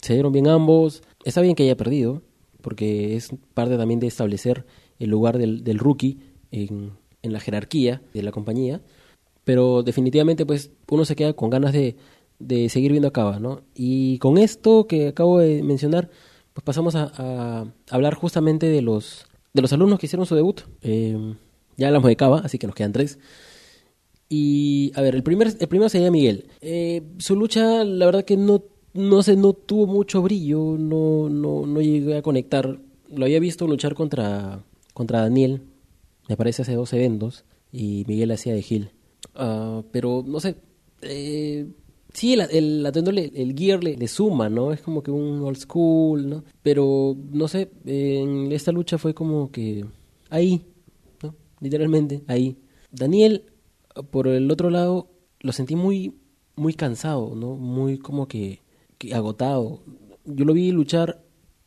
[0.00, 1.02] se dieron bien ambos.
[1.24, 2.22] Está bien que haya perdido,
[2.66, 4.66] porque es parte también de establecer
[4.98, 6.18] el lugar del, del rookie
[6.50, 8.82] en, en la jerarquía de la compañía.
[9.44, 11.94] Pero definitivamente, pues, uno se queda con ganas de,
[12.40, 13.60] de seguir viendo a Cava, ¿no?
[13.72, 16.10] Y con esto que acabo de mencionar,
[16.54, 20.62] pues pasamos a, a hablar justamente de los, de los alumnos que hicieron su debut.
[20.82, 21.36] Eh,
[21.76, 23.20] ya hablamos de Cava, así que nos quedan tres.
[24.28, 26.48] Y, a ver, el, primer, el primero sería Miguel.
[26.60, 28.64] Eh, su lucha, la verdad que no,
[28.96, 32.78] no sé, no tuvo mucho brillo, no, no, no llegué a conectar.
[33.14, 35.62] Lo había visto luchar contra, contra Daniel,
[36.28, 38.90] me parece hace dos eventos, y Miguel hacía de Gil.
[39.34, 40.56] Ah, pero, no sé,
[41.02, 41.66] eh,
[42.12, 42.86] sí, el, el
[43.34, 44.72] el gear le, suma, ¿no?
[44.72, 46.44] Es como que un old school, ¿no?
[46.62, 49.84] Pero, no sé, en esta lucha fue como que
[50.30, 50.64] ahí,
[51.22, 51.34] ¿no?
[51.60, 52.56] Literalmente, ahí.
[52.90, 53.44] Daniel,
[54.10, 55.08] por el otro lado,
[55.40, 56.14] lo sentí muy,
[56.56, 57.56] muy cansado, ¿no?
[57.56, 58.60] Muy como que
[59.12, 59.80] agotado.
[60.24, 61.22] Yo lo vi luchar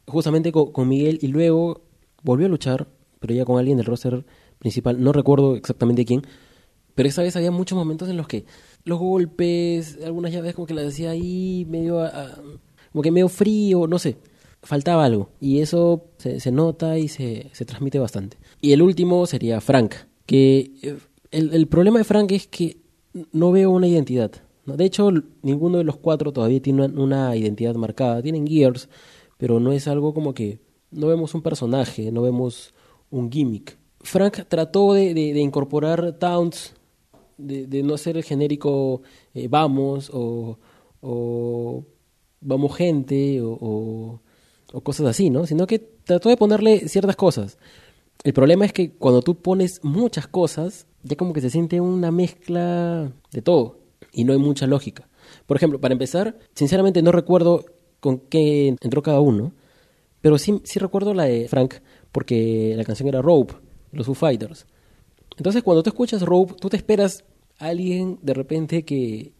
[0.07, 1.81] justamente con, con Miguel y luego
[2.23, 2.87] volvió a luchar,
[3.19, 4.25] pero ya con alguien del roster
[4.59, 6.23] principal, no recuerdo exactamente quién,
[6.95, 8.45] pero esa vez había muchos momentos en los que
[8.83, 12.37] los golpes, algunas llaves como que las hacía ahí medio, a-
[12.91, 14.17] como que medio frío, no sé,
[14.63, 15.29] faltaba algo.
[15.39, 18.37] Y eso se, se nota y se, se transmite bastante.
[18.59, 19.93] Y el último sería Frank,
[20.25, 20.97] que eh,
[21.31, 22.77] el, el problema de Frank es que
[23.31, 24.31] no veo una identidad.
[24.75, 28.21] De hecho, ninguno de los cuatro todavía tiene una, identidad marcada.
[28.21, 28.89] Tienen gears,
[29.37, 30.59] pero no es algo como que
[30.91, 32.73] no vemos un personaje, no vemos
[33.11, 33.77] un gimmick.
[34.01, 36.73] Frank trató de, incorporar taunts,
[37.37, 39.01] de, no ser el genérico
[39.33, 40.57] eh, vamos o,
[42.41, 44.19] vamos gente o-
[44.71, 45.45] o cosas así, ¿no?
[45.45, 47.57] Sino que trató de ponerle ciertas cosas.
[48.23, 52.11] El problema es que cuando tú pones muchas cosas, ya como que se siente una
[52.11, 53.79] mezcla de todo
[54.11, 55.07] y no hay mucha lógica.
[55.45, 57.65] Por ejemplo, para empezar, sinceramente no recuerdo
[57.99, 59.53] con qué entró cada uno,
[60.21, 61.75] pero sí, sí recuerdo la de Frank,
[62.11, 63.53] porque la canción era Rope,
[63.91, 64.65] los Foo Fighters.
[65.37, 67.23] Entonces, cuando tú escuchas Rope, tú te esperas
[67.57, 69.33] a alguien de repente que,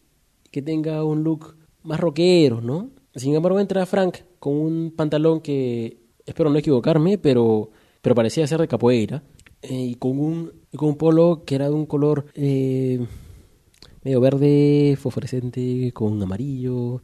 [0.50, 2.90] que tenga un look más rockero, ¿no?
[3.14, 8.60] Sin embargo, entra Frank con un pantalón que, espero no equivocarme, pero, pero parecía ser
[8.60, 9.22] de capoeira,
[9.62, 13.06] eh, y con un, con un polo que era de un color eh,
[14.02, 17.02] medio verde, fosforescente, con amarillo,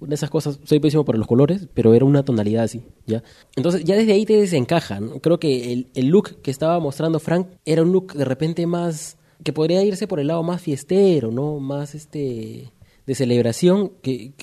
[0.00, 3.22] una de esas cosas, soy pésimo para los colores, pero era una tonalidad así, ¿ya?
[3.56, 5.20] Entonces ya desde ahí te desencaja, ¿no?
[5.20, 9.16] Creo que el, el look que estaba mostrando Frank era un look de repente más,
[9.42, 11.58] que podría irse por el lado más fiestero, ¿no?
[11.58, 12.70] Más este,
[13.06, 14.34] de celebración, que,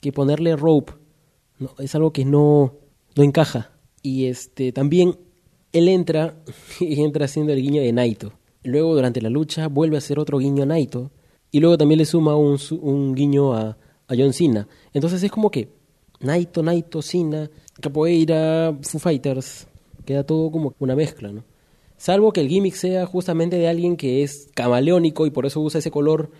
[0.00, 0.92] que ponerle rope,
[1.58, 1.70] ¿no?
[1.78, 2.74] Es algo que no,
[3.16, 3.72] no encaja.
[4.02, 5.18] Y este, también
[5.72, 6.36] él entra
[6.80, 8.32] y entra haciendo el guiño de Naito.
[8.66, 11.10] Luego durante la lucha vuelve a hacer otro guiño a Naito.
[11.52, 14.66] Y luego también le suma un, un guiño a, a John Cena.
[14.92, 15.68] Entonces es como que
[16.20, 17.48] Naito, Naito, Cena,
[17.80, 19.68] Capoeira, Foo Fighters.
[20.04, 21.44] Queda todo como una mezcla, ¿no?
[21.96, 25.78] Salvo que el gimmick sea justamente de alguien que es camaleónico y por eso usa
[25.78, 26.30] ese color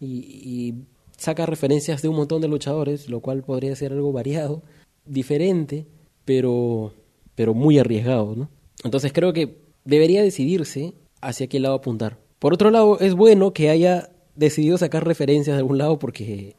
[0.00, 0.74] y, y
[1.18, 4.62] saca referencias de un montón de luchadores, lo cual podría ser algo variado,
[5.04, 5.86] diferente,
[6.24, 6.94] pero,
[7.34, 8.48] pero muy arriesgado, ¿no?
[8.84, 12.18] Entonces creo que debería decidirse hacia qué lado apuntar.
[12.38, 16.56] Por otro lado, es bueno que haya decidido sacar referencias de algún lado porque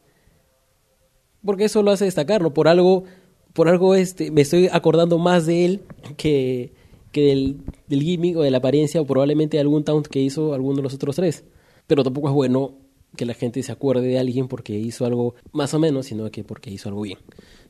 [1.43, 2.53] porque eso lo hace destacar, ¿no?
[2.53, 3.03] Por algo,
[3.51, 5.81] por algo este, me estoy acordando más de él
[6.15, 6.71] que,
[7.11, 10.53] que del, del gimmick o de la apariencia o probablemente de algún taunt que hizo
[10.53, 11.43] alguno de los otros tres.
[11.85, 12.75] Pero tampoco es bueno
[13.17, 16.43] que la gente se acuerde de alguien porque hizo algo más o menos, sino que
[16.43, 17.19] porque hizo algo bien,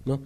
[0.06, 0.22] ¿no?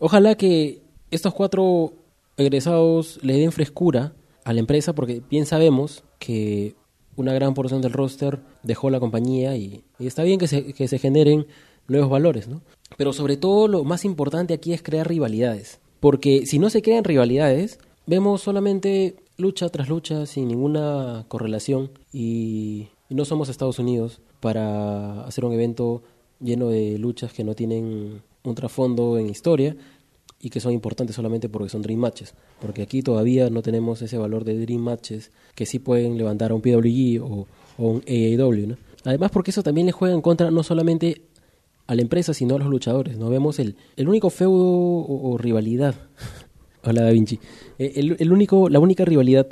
[0.00, 1.94] Ojalá que estos cuatro
[2.36, 6.74] egresados le den frescura a la empresa porque bien sabemos que
[7.16, 10.98] una gran porción del roster dejó la compañía y, está bien que se, que se
[10.98, 11.46] generen
[11.88, 12.62] nuevos valores, ¿no?
[12.96, 15.80] Pero sobre todo lo más importante aquí es crear rivalidades.
[16.00, 22.88] Porque si no se crean rivalidades, vemos solamente lucha tras lucha sin ninguna correlación y
[23.08, 26.02] no somos Estados Unidos para hacer un evento
[26.40, 29.76] lleno de luchas que no tienen un trasfondo en historia
[30.44, 32.34] y que son importantes solamente porque son Dream Matches.
[32.60, 36.54] Porque aquí todavía no tenemos ese valor de Dream Matches que sí pueden levantar a
[36.54, 37.46] un PWG o,
[37.78, 38.66] o un AAW.
[38.66, 38.76] ¿no?
[39.04, 41.22] Además porque eso también le juega en contra no solamente
[41.86, 43.16] a la empresa, sino a los luchadores.
[43.16, 45.94] No vemos el, el único feudo o, o rivalidad.
[46.84, 47.40] Hola Da Vinci.
[47.78, 49.48] Eh, El, el único, la única rivalidad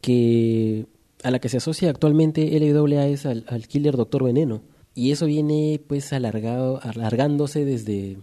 [0.00, 0.86] que
[1.22, 4.62] a la que se asocia actualmente LWA es al, al Killer Doctor Veneno.
[4.94, 8.16] Y eso viene pues alargado, alargándose desde,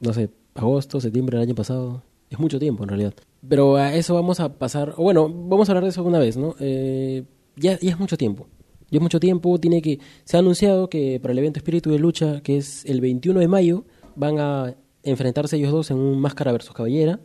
[0.00, 2.02] no sé, agosto, septiembre del año pasado.
[2.30, 3.14] Es mucho tiempo en realidad.
[3.48, 6.36] Pero a eso vamos a pasar, o bueno, vamos a hablar de eso una vez,
[6.36, 6.54] ¿no?
[6.58, 7.24] Eh,
[7.56, 8.48] ya, ya es mucho tiempo.
[8.90, 9.98] Ya es mucho tiempo, tiene que...
[10.24, 13.48] Se ha anunciado que para el evento Espíritu de Lucha, que es el 21 de
[13.48, 13.84] mayo,
[14.16, 17.20] van a enfrentarse ellos dos en un Máscara versus Caballera.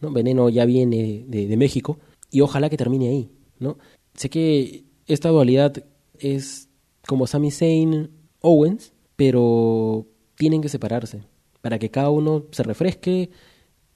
[0.00, 0.12] ¿no?
[0.12, 1.98] Veneno ya viene de, de México
[2.30, 3.78] y ojalá que termine ahí, ¿no?
[4.14, 5.84] Sé que esta dualidad
[6.18, 6.68] es
[7.06, 8.10] como Sami Zayn
[8.40, 10.06] Owens, pero
[10.36, 11.22] tienen que separarse
[11.64, 13.30] para que cada uno se refresque,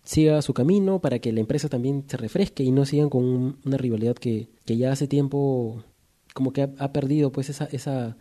[0.03, 3.59] siga su camino, para que la empresa también se refresque y no sigan con un-
[3.67, 5.85] una rivalidad que, que ya hace tiempo
[6.33, 8.17] como que ha, perdido pues esa, esa,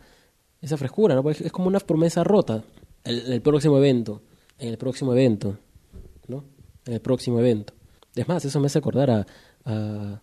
[0.60, 1.22] esa frescura, ¿no?
[1.22, 2.62] Porque es como una promesa rota.
[3.04, 4.20] El, el próximo evento,
[4.58, 5.56] en el próximo evento,
[6.26, 6.44] ¿no?
[6.84, 7.72] En el próximo evento.
[8.16, 9.26] Es más, eso me hace acordar a,
[9.64, 10.20] a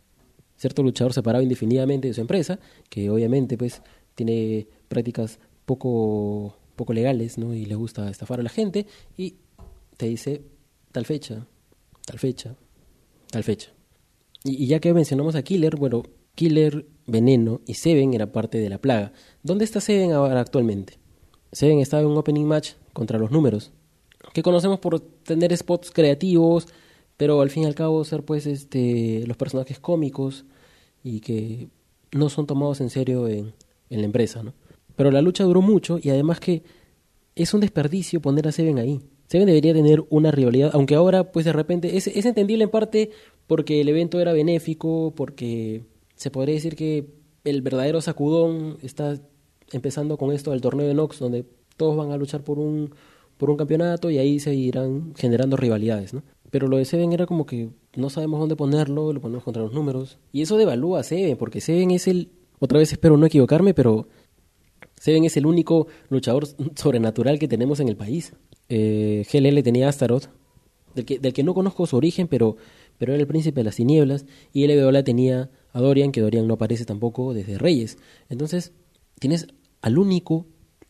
[0.55, 2.59] cierto luchador separado indefinidamente de su empresa,
[2.89, 3.81] que obviamente pues
[4.13, 7.53] tiene prácticas poco, poco legales, ¿no?
[7.53, 8.85] Y le gusta estafar a la gente
[9.17, 9.35] y
[9.97, 10.43] te dice
[10.91, 11.47] tal fecha,
[12.05, 12.55] tal fecha,
[13.31, 13.71] tal fecha.
[14.43, 16.03] Y, y ya que mencionamos a Killer, bueno,
[16.35, 19.13] Killer, Veneno y Seven era parte de la plaga.
[19.43, 20.99] ¿Dónde está Seven ahora actualmente?
[21.51, 23.71] Seven estaba en un opening match contra los números,
[24.33, 26.67] que conocemos por tener spots creativos,
[27.17, 30.45] pero al fin y al cabo ser pues este los personajes cómicos
[31.03, 31.69] y que
[32.11, 33.53] no son tomados en serio en,
[33.89, 34.53] en la empresa, ¿no?
[34.95, 36.63] Pero la lucha duró mucho y además que
[37.35, 39.01] es un desperdicio poner a Seven ahí.
[39.27, 43.09] Seven debería tener una rivalidad, aunque ahora pues de repente es, es entendible en parte
[43.47, 45.83] porque el evento era benéfico, porque
[46.15, 47.07] se podría decir que
[47.43, 49.19] el verdadero sacudón está
[49.71, 51.45] empezando con esto del torneo de Nox, donde
[51.77, 52.93] todos van a luchar por un,
[53.37, 56.23] por un campeonato y ahí se irán generando rivalidades, ¿no?
[56.51, 59.73] Pero lo de Seven era como que no sabemos dónde ponerlo, lo ponemos contra los
[59.73, 60.19] números.
[60.31, 62.29] Y eso devalúa a Seven, porque Seven es el,
[62.59, 64.07] otra vez espero no equivocarme, pero
[65.05, 68.33] Seven es el único luchador sobrenatural que tenemos en el país.
[68.69, 70.29] Eh, GLL tenía Astaroth,
[70.95, 72.57] del que, del que no conozco su origen, pero,
[72.97, 74.25] pero era el príncipe de las tinieblas.
[74.51, 77.99] Y LBOLA tenía a Dorian, que Dorian no aparece tampoco desde Reyes.
[78.29, 78.73] Entonces,
[79.19, 79.45] tienes
[79.81, 80.47] al único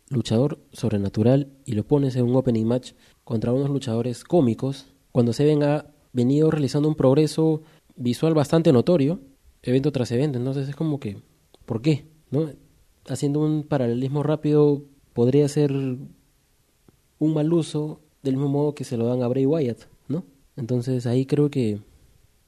[0.08, 2.94] luchador sobrenatural y lo pones en un opening match
[3.26, 7.64] contra unos luchadores cómicos, cuando Seven ha venido realizando un progreso
[7.98, 9.20] visual bastante notorio,
[9.62, 10.38] evento tras evento.
[10.38, 11.18] Entonces es como que,
[11.66, 12.06] ¿por qué?
[12.32, 12.50] ¿No?
[13.08, 19.06] Haciendo un paralelismo rápido, podría ser un mal uso del mismo modo que se lo
[19.06, 20.26] dan a Bray Wyatt, ¿no?
[20.56, 21.80] Entonces ahí creo que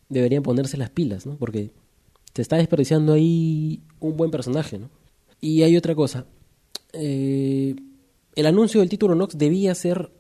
[0.10, 1.38] deberían ponerse las pilas, ¿no?
[1.38, 1.72] Porque
[2.34, 4.90] se está desperdiciando ahí un buen personaje, ¿no?
[5.40, 6.26] Y hay otra cosa.
[6.94, 7.76] Eh,
[8.36, 10.12] el anuncio del título Nox debía ser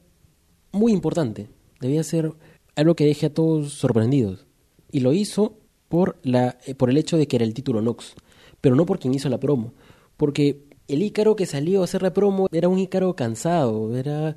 [0.72, 1.48] muy importante.
[1.80, 2.34] Debía ser
[2.76, 4.46] algo que deje a todos sorprendidos.
[4.92, 5.58] Y lo hizo
[5.90, 8.16] por, la, eh, por el hecho de que era el título Nox.
[8.62, 9.74] Pero no por quien hizo la promo.
[10.18, 13.96] Porque el Ícaro que salió a hacer la promo era un Ícaro cansado.
[13.96, 14.36] Era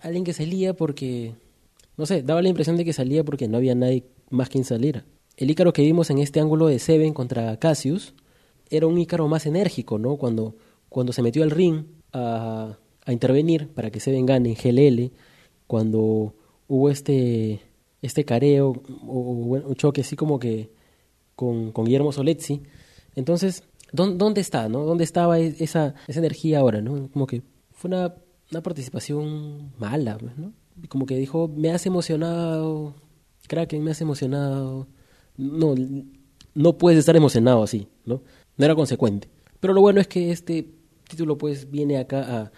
[0.00, 1.34] alguien que salía porque...
[1.96, 5.04] No sé, daba la impresión de que salía porque no había nadie más quien saliera.
[5.36, 8.14] El Ícaro que vimos en este ángulo de Seven contra Cassius
[8.70, 10.16] era un Ícaro más enérgico, ¿no?
[10.16, 10.56] Cuando,
[10.88, 15.12] cuando se metió al ring a, a intervenir para que Seven gane en GLL,
[15.66, 16.34] cuando
[16.68, 17.60] hubo este,
[18.00, 20.70] este careo o, o choque así como que
[21.34, 22.62] con, con Guillermo Soletzi.
[23.14, 24.84] Entonces, ¿dónde, está, no?
[24.84, 27.08] ¿Dónde estaba e- esa, esa energía ahora, no?
[27.10, 28.14] Como que fue una,
[28.50, 30.52] una participación mala, pues, ¿no?
[30.88, 32.94] Como que dijo, me has emocionado,
[33.46, 34.88] Kraken, me has emocionado.
[35.36, 35.74] No,
[36.54, 38.22] no puedes estar emocionado así, ¿no?
[38.56, 39.28] No era consecuente.
[39.60, 40.68] Pero lo bueno es que este
[41.08, 42.52] título pues viene acá a,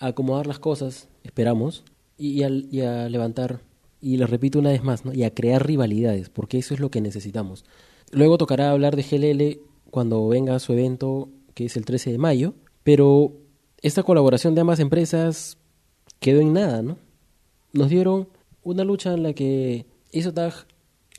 [0.00, 1.84] a acomodar las cosas, esperamos,
[2.18, 3.60] y, y a, y a levantar,
[4.00, 5.12] y lo repito una vez más, ¿no?
[5.12, 7.64] y a crear rivalidades, porque eso es lo que necesitamos.
[8.12, 12.54] Luego tocará hablar de GLL cuando venga su evento, que es el 13 de mayo,
[12.82, 13.30] pero
[13.80, 15.56] esta colaboración de ambas empresas
[16.18, 16.98] quedó en nada, ¿no?
[17.72, 18.26] Nos dieron
[18.64, 20.52] una lucha en la que hizo tag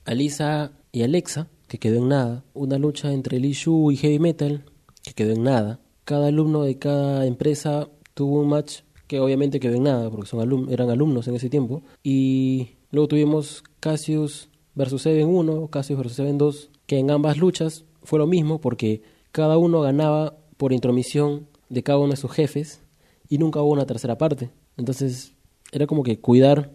[0.03, 2.43] Alisa y Alexa, que quedó en nada.
[2.53, 4.65] Una lucha entre Lee Shu y Heavy Metal,
[5.03, 5.79] que quedó en nada.
[6.03, 10.69] Cada alumno de cada empresa tuvo un match que obviamente quedó en nada, porque son
[10.69, 11.81] eran alumnos en ese tiempo.
[12.03, 17.85] Y luego tuvimos Cassius versus Seven 1, Cassius versus Seven 2, que en ambas luchas
[18.05, 22.81] fue lo mismo, porque cada uno ganaba por intromisión de cada uno de sus jefes
[23.27, 24.49] y nunca hubo una tercera parte.
[24.77, 25.33] Entonces
[25.71, 26.71] era como que cuidar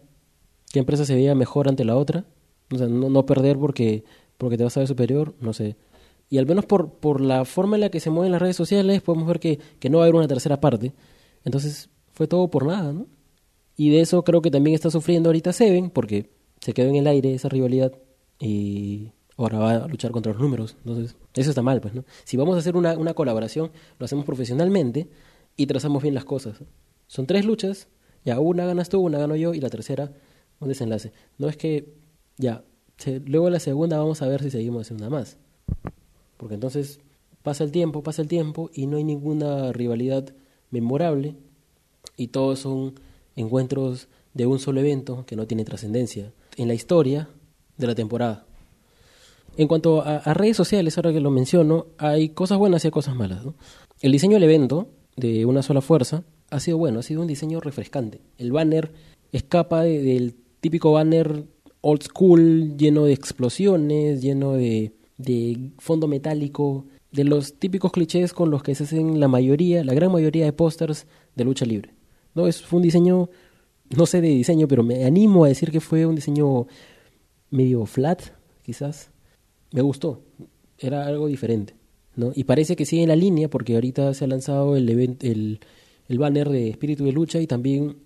[0.73, 2.25] qué empresa se veía mejor ante la otra,
[2.73, 4.05] o sea, no, no perder porque,
[4.39, 5.77] porque te vas a ver superior, no sé.
[6.29, 9.03] Y al menos por, por la forma en la que se mueven las redes sociales
[9.03, 10.93] podemos ver que, que no va a haber una tercera parte.
[11.45, 13.07] Entonces fue todo por nada, ¿no?
[13.77, 17.07] Y de eso creo que también está sufriendo ahorita Seven, porque se quedó en el
[17.07, 17.93] aire esa rivalidad
[18.39, 20.77] y ahora va a luchar contra los números.
[20.85, 22.05] Entonces, eso está mal, pues, ¿no?
[22.25, 25.09] Si vamos a hacer una, una colaboración, lo hacemos profesionalmente
[25.57, 26.63] y trazamos bien las cosas.
[27.07, 27.89] Son tres luchas,
[28.25, 30.13] ya una ganas tú, una gano yo y la tercera
[30.61, 31.13] un desenlace.
[31.39, 31.95] No es que,
[32.37, 32.65] ya,
[33.27, 35.39] luego la segunda vamos a ver si seguimos haciendo una más.
[36.37, 37.01] Porque entonces
[37.43, 40.33] pasa el tiempo, pasa el tiempo y no hay ninguna rivalidad
[40.71, 41.37] memorable
[42.17, 42.95] y todos son
[43.37, 47.29] encuentros de un solo evento que no tiene trascendencia en la historia
[47.77, 48.47] de la temporada.
[49.57, 53.15] En cuanto a, redes sociales, ahora que lo menciono, hay cosas buenas y hay cosas
[53.15, 53.43] malas.
[54.01, 57.61] El diseño del evento, de una sola fuerza, ha sido bueno, ha sido un diseño
[57.61, 58.21] refrescante.
[58.39, 58.93] El banner
[59.33, 61.45] escapa de- del típico banner
[61.83, 68.51] old school, lleno de explosiones, lleno de, de fondo metálico, de los típicos clichés con
[68.51, 71.95] los que se hacen la mayoría, la gran mayoría de pósters de lucha libre.
[72.35, 73.29] No, es, fue un diseño,
[73.97, 76.67] no sé de diseño, pero me animo a decir que fue un diseño
[77.51, 78.23] medio flat,
[78.63, 79.11] quizás.
[79.73, 80.23] Me gustó,
[80.79, 81.75] era algo diferente.
[82.17, 82.33] ¿no?
[82.35, 85.61] Y parece que sigue en la línea porque ahorita se ha lanzado el, event- el,
[86.09, 87.97] el banner de Espíritu de Lucha y también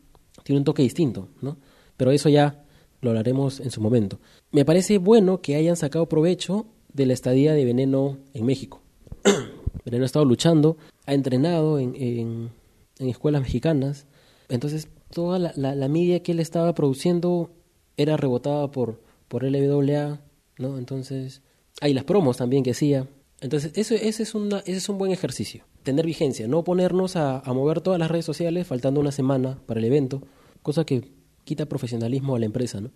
[0.42, 1.56] tiene un toque distinto, ¿no?
[1.96, 2.64] Pero eso ya
[3.00, 4.18] lo hablaremos en su momento.
[4.52, 8.82] Me parece bueno que hayan sacado provecho de la estadía de Veneno en México.
[9.84, 12.50] Veneno ha estado luchando, ha entrenado en, en,
[12.98, 14.06] en escuelas mexicanas,
[14.48, 17.50] entonces toda la, la, media que él estaba produciendo
[17.96, 20.20] era rebotada por, por LWA,
[20.58, 20.78] ¿no?
[20.78, 21.42] Entonces,
[21.80, 23.08] hay las promos también que hacía.
[23.40, 27.42] Entonces, eso, ese, es una, ese es un buen ejercicio, tener vigencia, no ponernos a,
[27.46, 30.22] mover todas las redes sociales faltando una semana para el evento,
[30.62, 31.12] cosa que
[31.44, 32.90] quita profesionalismo a la empresa, ¿no?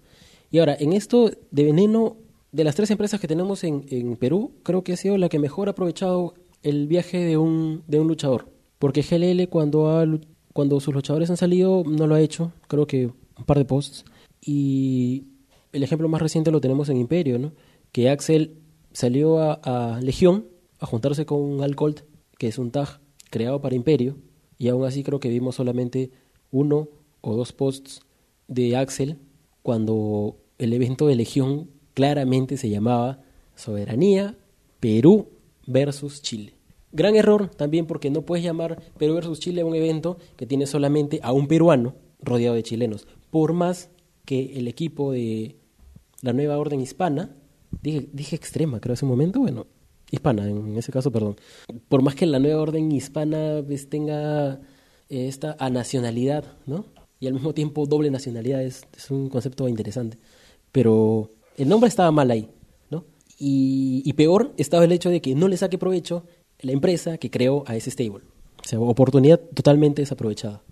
[0.51, 2.17] Y ahora, en esto de veneno,
[2.53, 5.39] de las tres empresas que tenemos en, en Perú, creo que ha sido la que
[5.39, 8.51] mejor ha aprovechado el viaje de un, de un luchador.
[8.79, 10.07] Porque GLL cuando, ha,
[10.53, 14.05] cuando sus luchadores han salido no lo ha hecho, creo que un par de posts.
[14.41, 15.25] Y
[15.73, 17.53] el ejemplo más reciente lo tenemos en Imperio, ¿no?
[17.93, 18.57] Que Axel
[18.93, 20.47] salió a, Legión
[20.79, 22.01] a juntarse con Al Colt,
[22.39, 24.17] que es un tag creado para Imperio,
[24.59, 26.11] y aún así creo que vimos solamente
[26.51, 26.89] uno
[27.21, 28.01] o dos posts
[28.47, 29.19] de Axel
[29.63, 33.21] cuando el evento de Legión claramente se llamaba
[33.55, 34.37] Soberanía
[34.81, 35.29] Perú
[35.67, 36.55] versus Chile.
[36.93, 40.67] Gran error también porque no puedes llamar Perú versus Chile a un evento que tiene
[40.67, 43.07] solamente a un peruano rodeado de chilenos.
[43.31, 43.91] Por más
[44.25, 45.57] que el equipo de
[46.23, 47.37] la nueva orden hispana,
[47.83, 49.67] dije, dije extrema creo hace un momento, bueno,
[50.11, 51.37] hispana en ese caso, perdón.
[51.89, 54.55] Por más que la nueva orden hispana pues, tenga
[55.09, 56.85] eh, esta anacionalidad, ¿no?
[57.21, 60.19] Y al mismo tiempo doble nacionalidad es, es un concepto interesante.
[60.71, 62.49] Pero el nombre estaba mal ahí,
[62.91, 63.05] ¿no?
[63.39, 66.25] Y, peor estaba el hecho de que no le saque provecho
[66.61, 68.25] la empresa que creó a ese stable.
[68.65, 70.63] O sea, oportunidad totalmente desaprovechada.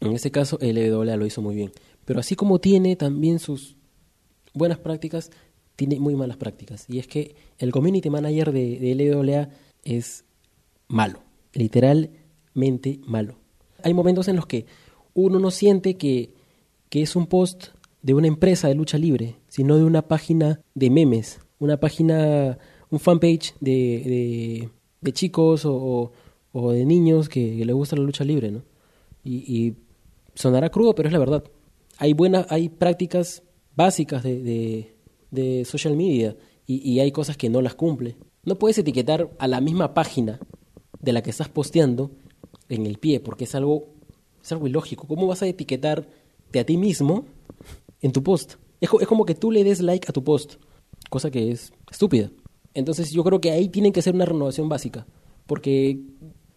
[0.00, 1.72] En este caso, LWA lo hizo muy bien.
[2.04, 3.76] Pero así como tiene también sus
[4.52, 5.30] buenas prácticas,
[5.76, 6.86] tiene muy malas prácticas.
[6.88, 9.48] Y es que el community manager de, de LWA
[9.82, 10.24] es
[10.88, 11.20] malo,
[11.52, 13.36] literalmente malo.
[13.82, 14.66] Hay momentos en los que
[15.14, 16.32] uno no siente que,
[16.88, 17.68] que es un post
[18.02, 22.58] de una empresa de lucha libre, sino de una página de memes, una página,
[22.90, 23.70] un fanpage de,
[24.04, 24.70] de,
[25.00, 26.12] de chicos o,
[26.52, 28.62] o, de niños que, les gusta la lucha libre, ¿no?
[29.24, 29.74] Y,
[30.34, 31.44] sonará crudo, pero es la verdad.
[31.96, 33.42] Hay buenas, hay prácticas
[33.76, 34.93] básicas de,
[35.34, 38.16] de social media y, y hay cosas que no las cumple.
[38.44, 40.40] No puedes etiquetar a la misma página
[41.00, 42.10] de la que estás posteando
[42.68, 43.88] en el pie, porque es algo,
[44.42, 45.06] es algo ilógico.
[45.06, 47.26] ¿Cómo vas a etiquetarte a ti mismo
[48.00, 48.54] en tu post?
[48.80, 50.54] Es, es como que tú le des like a tu post,
[51.10, 52.30] cosa que es estúpida.
[52.72, 55.06] Entonces yo creo que ahí tienen que ser una renovación básica,
[55.46, 56.00] porque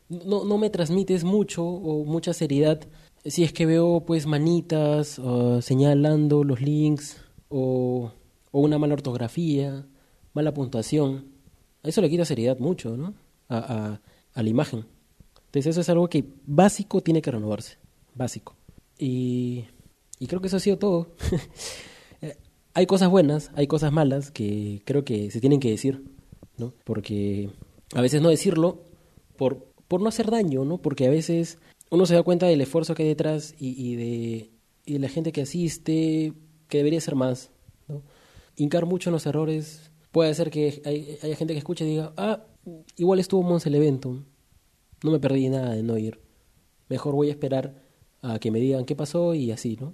[0.10, 2.88] no, no me transmites mucho o mucha seriedad
[3.28, 7.18] si es que veo pues manitas ah, señalando los links
[7.50, 8.12] o,
[8.52, 9.86] o una mala ortografía,
[10.34, 11.26] mala puntuación.
[11.84, 13.14] Eso le quita seriedad mucho, ¿no?
[13.50, 14.00] A,
[14.34, 14.86] a, la imagen.
[15.46, 17.78] Entonces eso es algo que básico tiene que renovarse,
[18.14, 18.56] básico.
[19.00, 19.66] Y,
[20.20, 21.08] y creo que eso ha sido todo.
[22.20, 22.36] Eh,
[22.74, 26.04] hay cosas buenas, hay cosas malas que creo que se tienen que decir,
[26.58, 26.74] ¿no?
[26.84, 27.52] Porque
[27.94, 28.82] a veces no decirlo
[29.36, 30.80] por, por no hacer daño, ¿no?
[30.80, 31.60] Porque a veces
[31.92, 34.50] uno se da cuenta del esfuerzo que hay detrás y, y de,
[34.86, 36.34] y de la gente que asiste,
[36.68, 37.52] que debería ser más.
[38.58, 42.12] Hincar mucho en los errores puede hacer que hay- haya gente que escuche y diga,
[42.18, 42.44] ah,
[42.98, 44.24] igual estuvo Mons el evento,
[45.04, 46.20] no me perdí nada de no ir.
[46.90, 47.82] Mejor voy a esperar
[48.22, 49.94] a que me digan qué pasó y así, ¿no?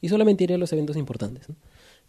[0.00, 1.56] Y solamente iré a los eventos importantes, ¿no?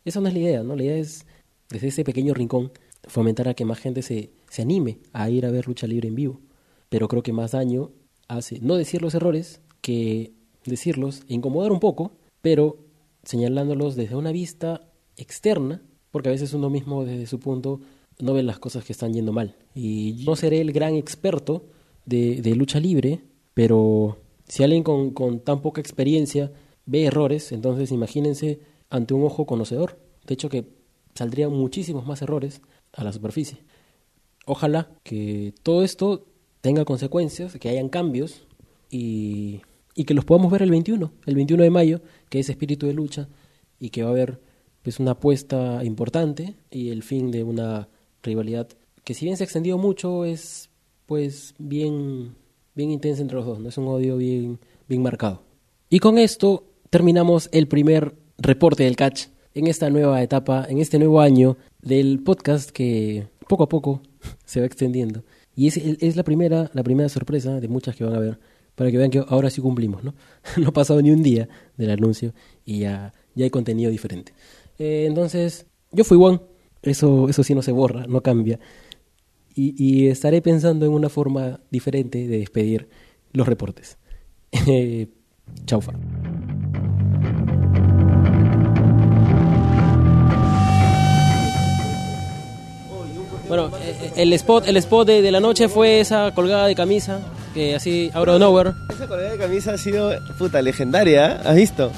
[0.04, 0.76] Esa no es la idea, ¿no?
[0.76, 1.26] La idea es,
[1.70, 2.72] desde ese pequeño rincón,
[3.06, 6.16] fomentar a que más gente se, se anime a ir a ver lucha libre en
[6.16, 6.41] vivo.
[6.89, 7.91] Pero creo que más daño
[8.28, 10.34] hace no decir los errores que
[10.66, 12.78] decirlos e incomodar un poco, pero
[13.24, 14.82] señalándolos desde una vista
[15.16, 15.82] externa,
[16.14, 17.82] porque a veces uno mismo desde su punto
[18.20, 19.55] no ve las cosas que están yendo mal.
[19.74, 21.66] Y no seré el gran experto
[22.05, 23.22] de, lucha libre,
[23.55, 26.51] pero si alguien con, con tan poca experiencia
[26.86, 28.59] ve errores, entonces imagínense
[28.91, 29.97] ante un ojo conocedor.
[30.28, 30.68] De hecho que
[31.16, 32.61] saldrían muchísimos más errores
[32.91, 33.57] a la superficie.
[34.45, 36.28] Ojalá que todo esto
[36.61, 38.45] tenga consecuencias, que hayan cambios
[38.91, 39.61] y,
[39.95, 42.93] y que los podamos ver el 21, el 21 de mayo, que es espíritu de
[42.93, 43.30] lucha
[43.80, 44.53] y que va a haber
[44.84, 47.88] pues una apuesta importante y el fin de una
[48.22, 48.68] rivalidad
[49.04, 50.70] que si bien se ha extendido mucho es
[51.06, 52.36] pues bien
[52.76, 55.44] bien intensa entre los dos, no es un odio bien bien marcado.
[55.90, 60.98] Y con esto terminamos el primer reporte del catch en esta nueva etapa, en este
[61.00, 64.02] nuevo año del podcast que poco a poco
[64.46, 65.24] se va extendiendo.
[65.56, 68.40] Y es, es la primera, la primera sorpresa de muchas que van a ver,
[68.76, 70.16] para que vean que ahora sí cumplimos, ¿no?
[70.58, 72.34] no ha pasado ni un día del anuncio
[72.66, 74.34] y ya, ya hay contenido diferente.
[74.80, 76.41] Eh, entonces, yo fui Juan,
[76.82, 78.59] eso, eso sí no se borra, no cambia.
[79.55, 82.89] Y, y estaré pensando en una forma diferente de despedir
[83.32, 83.97] los reportes.
[84.67, 85.07] Eh,
[85.65, 85.93] Chaufa.
[93.47, 97.19] Bueno, eh, el spot, el spot de, de la noche fue esa colgada de camisa,
[97.53, 98.71] que así, out of nowhere.
[98.89, 101.39] Esa colgada de camisa ha sido, puta, legendaria, ¿eh?
[101.43, 101.91] ¿has visto?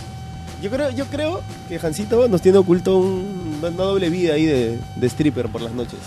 [0.65, 4.79] Yo creo, yo creo que Jancito nos tiene oculto un- una doble vida ahí de,
[4.95, 5.99] de stripper por las noches.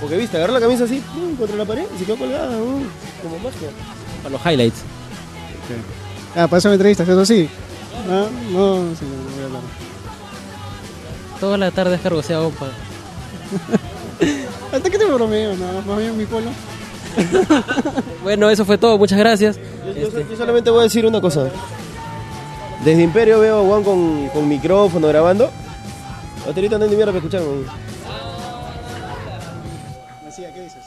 [0.00, 2.82] Porque viste, agarró la camisa así, pum, contra la pared y se quedó colgada, uh,
[3.22, 3.68] como magia.
[4.24, 4.78] Para los highlights.
[6.34, 7.48] Ah, para eso me entrevistas, eso sí.
[8.10, 9.62] Ah, no, sí, no, no voy a hablar.
[11.38, 12.66] Toda la tarde has cargoseado pa-
[14.76, 16.50] Hasta que te bromeo, no, más bien mi polo.
[18.24, 19.56] Bueno, eso fue todo, muchas gracias.
[19.86, 21.48] Yo, yo- yo solamente voy a decir una cosa.
[22.84, 25.50] Desde Imperio veo a Juan con, con micrófono grabando.
[26.46, 27.42] Baterita no hay ni mierda para escuchar.
[30.28, 30.82] Así, ¿qué dices?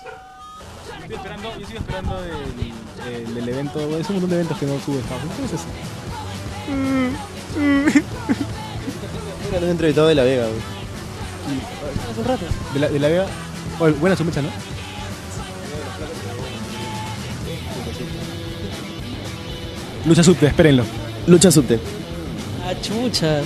[1.02, 3.80] Estoy esperando, yo sigo esperando del- del evento.
[3.98, 5.36] Es un montón de eventos que no sube Unidos.
[5.38, 5.66] ¿Qué es eso?
[9.52, 10.44] Mira, he entrevistado de la Vega.
[10.44, 10.80] weón.
[12.74, 13.26] De la, de la Vega.
[13.80, 14.50] Oh, buena su mecha, ¿no?
[20.06, 20.84] Lucha subte, espérenlo.
[21.28, 21.80] Lucha subte.
[22.65, 23.41] Ah, chucha.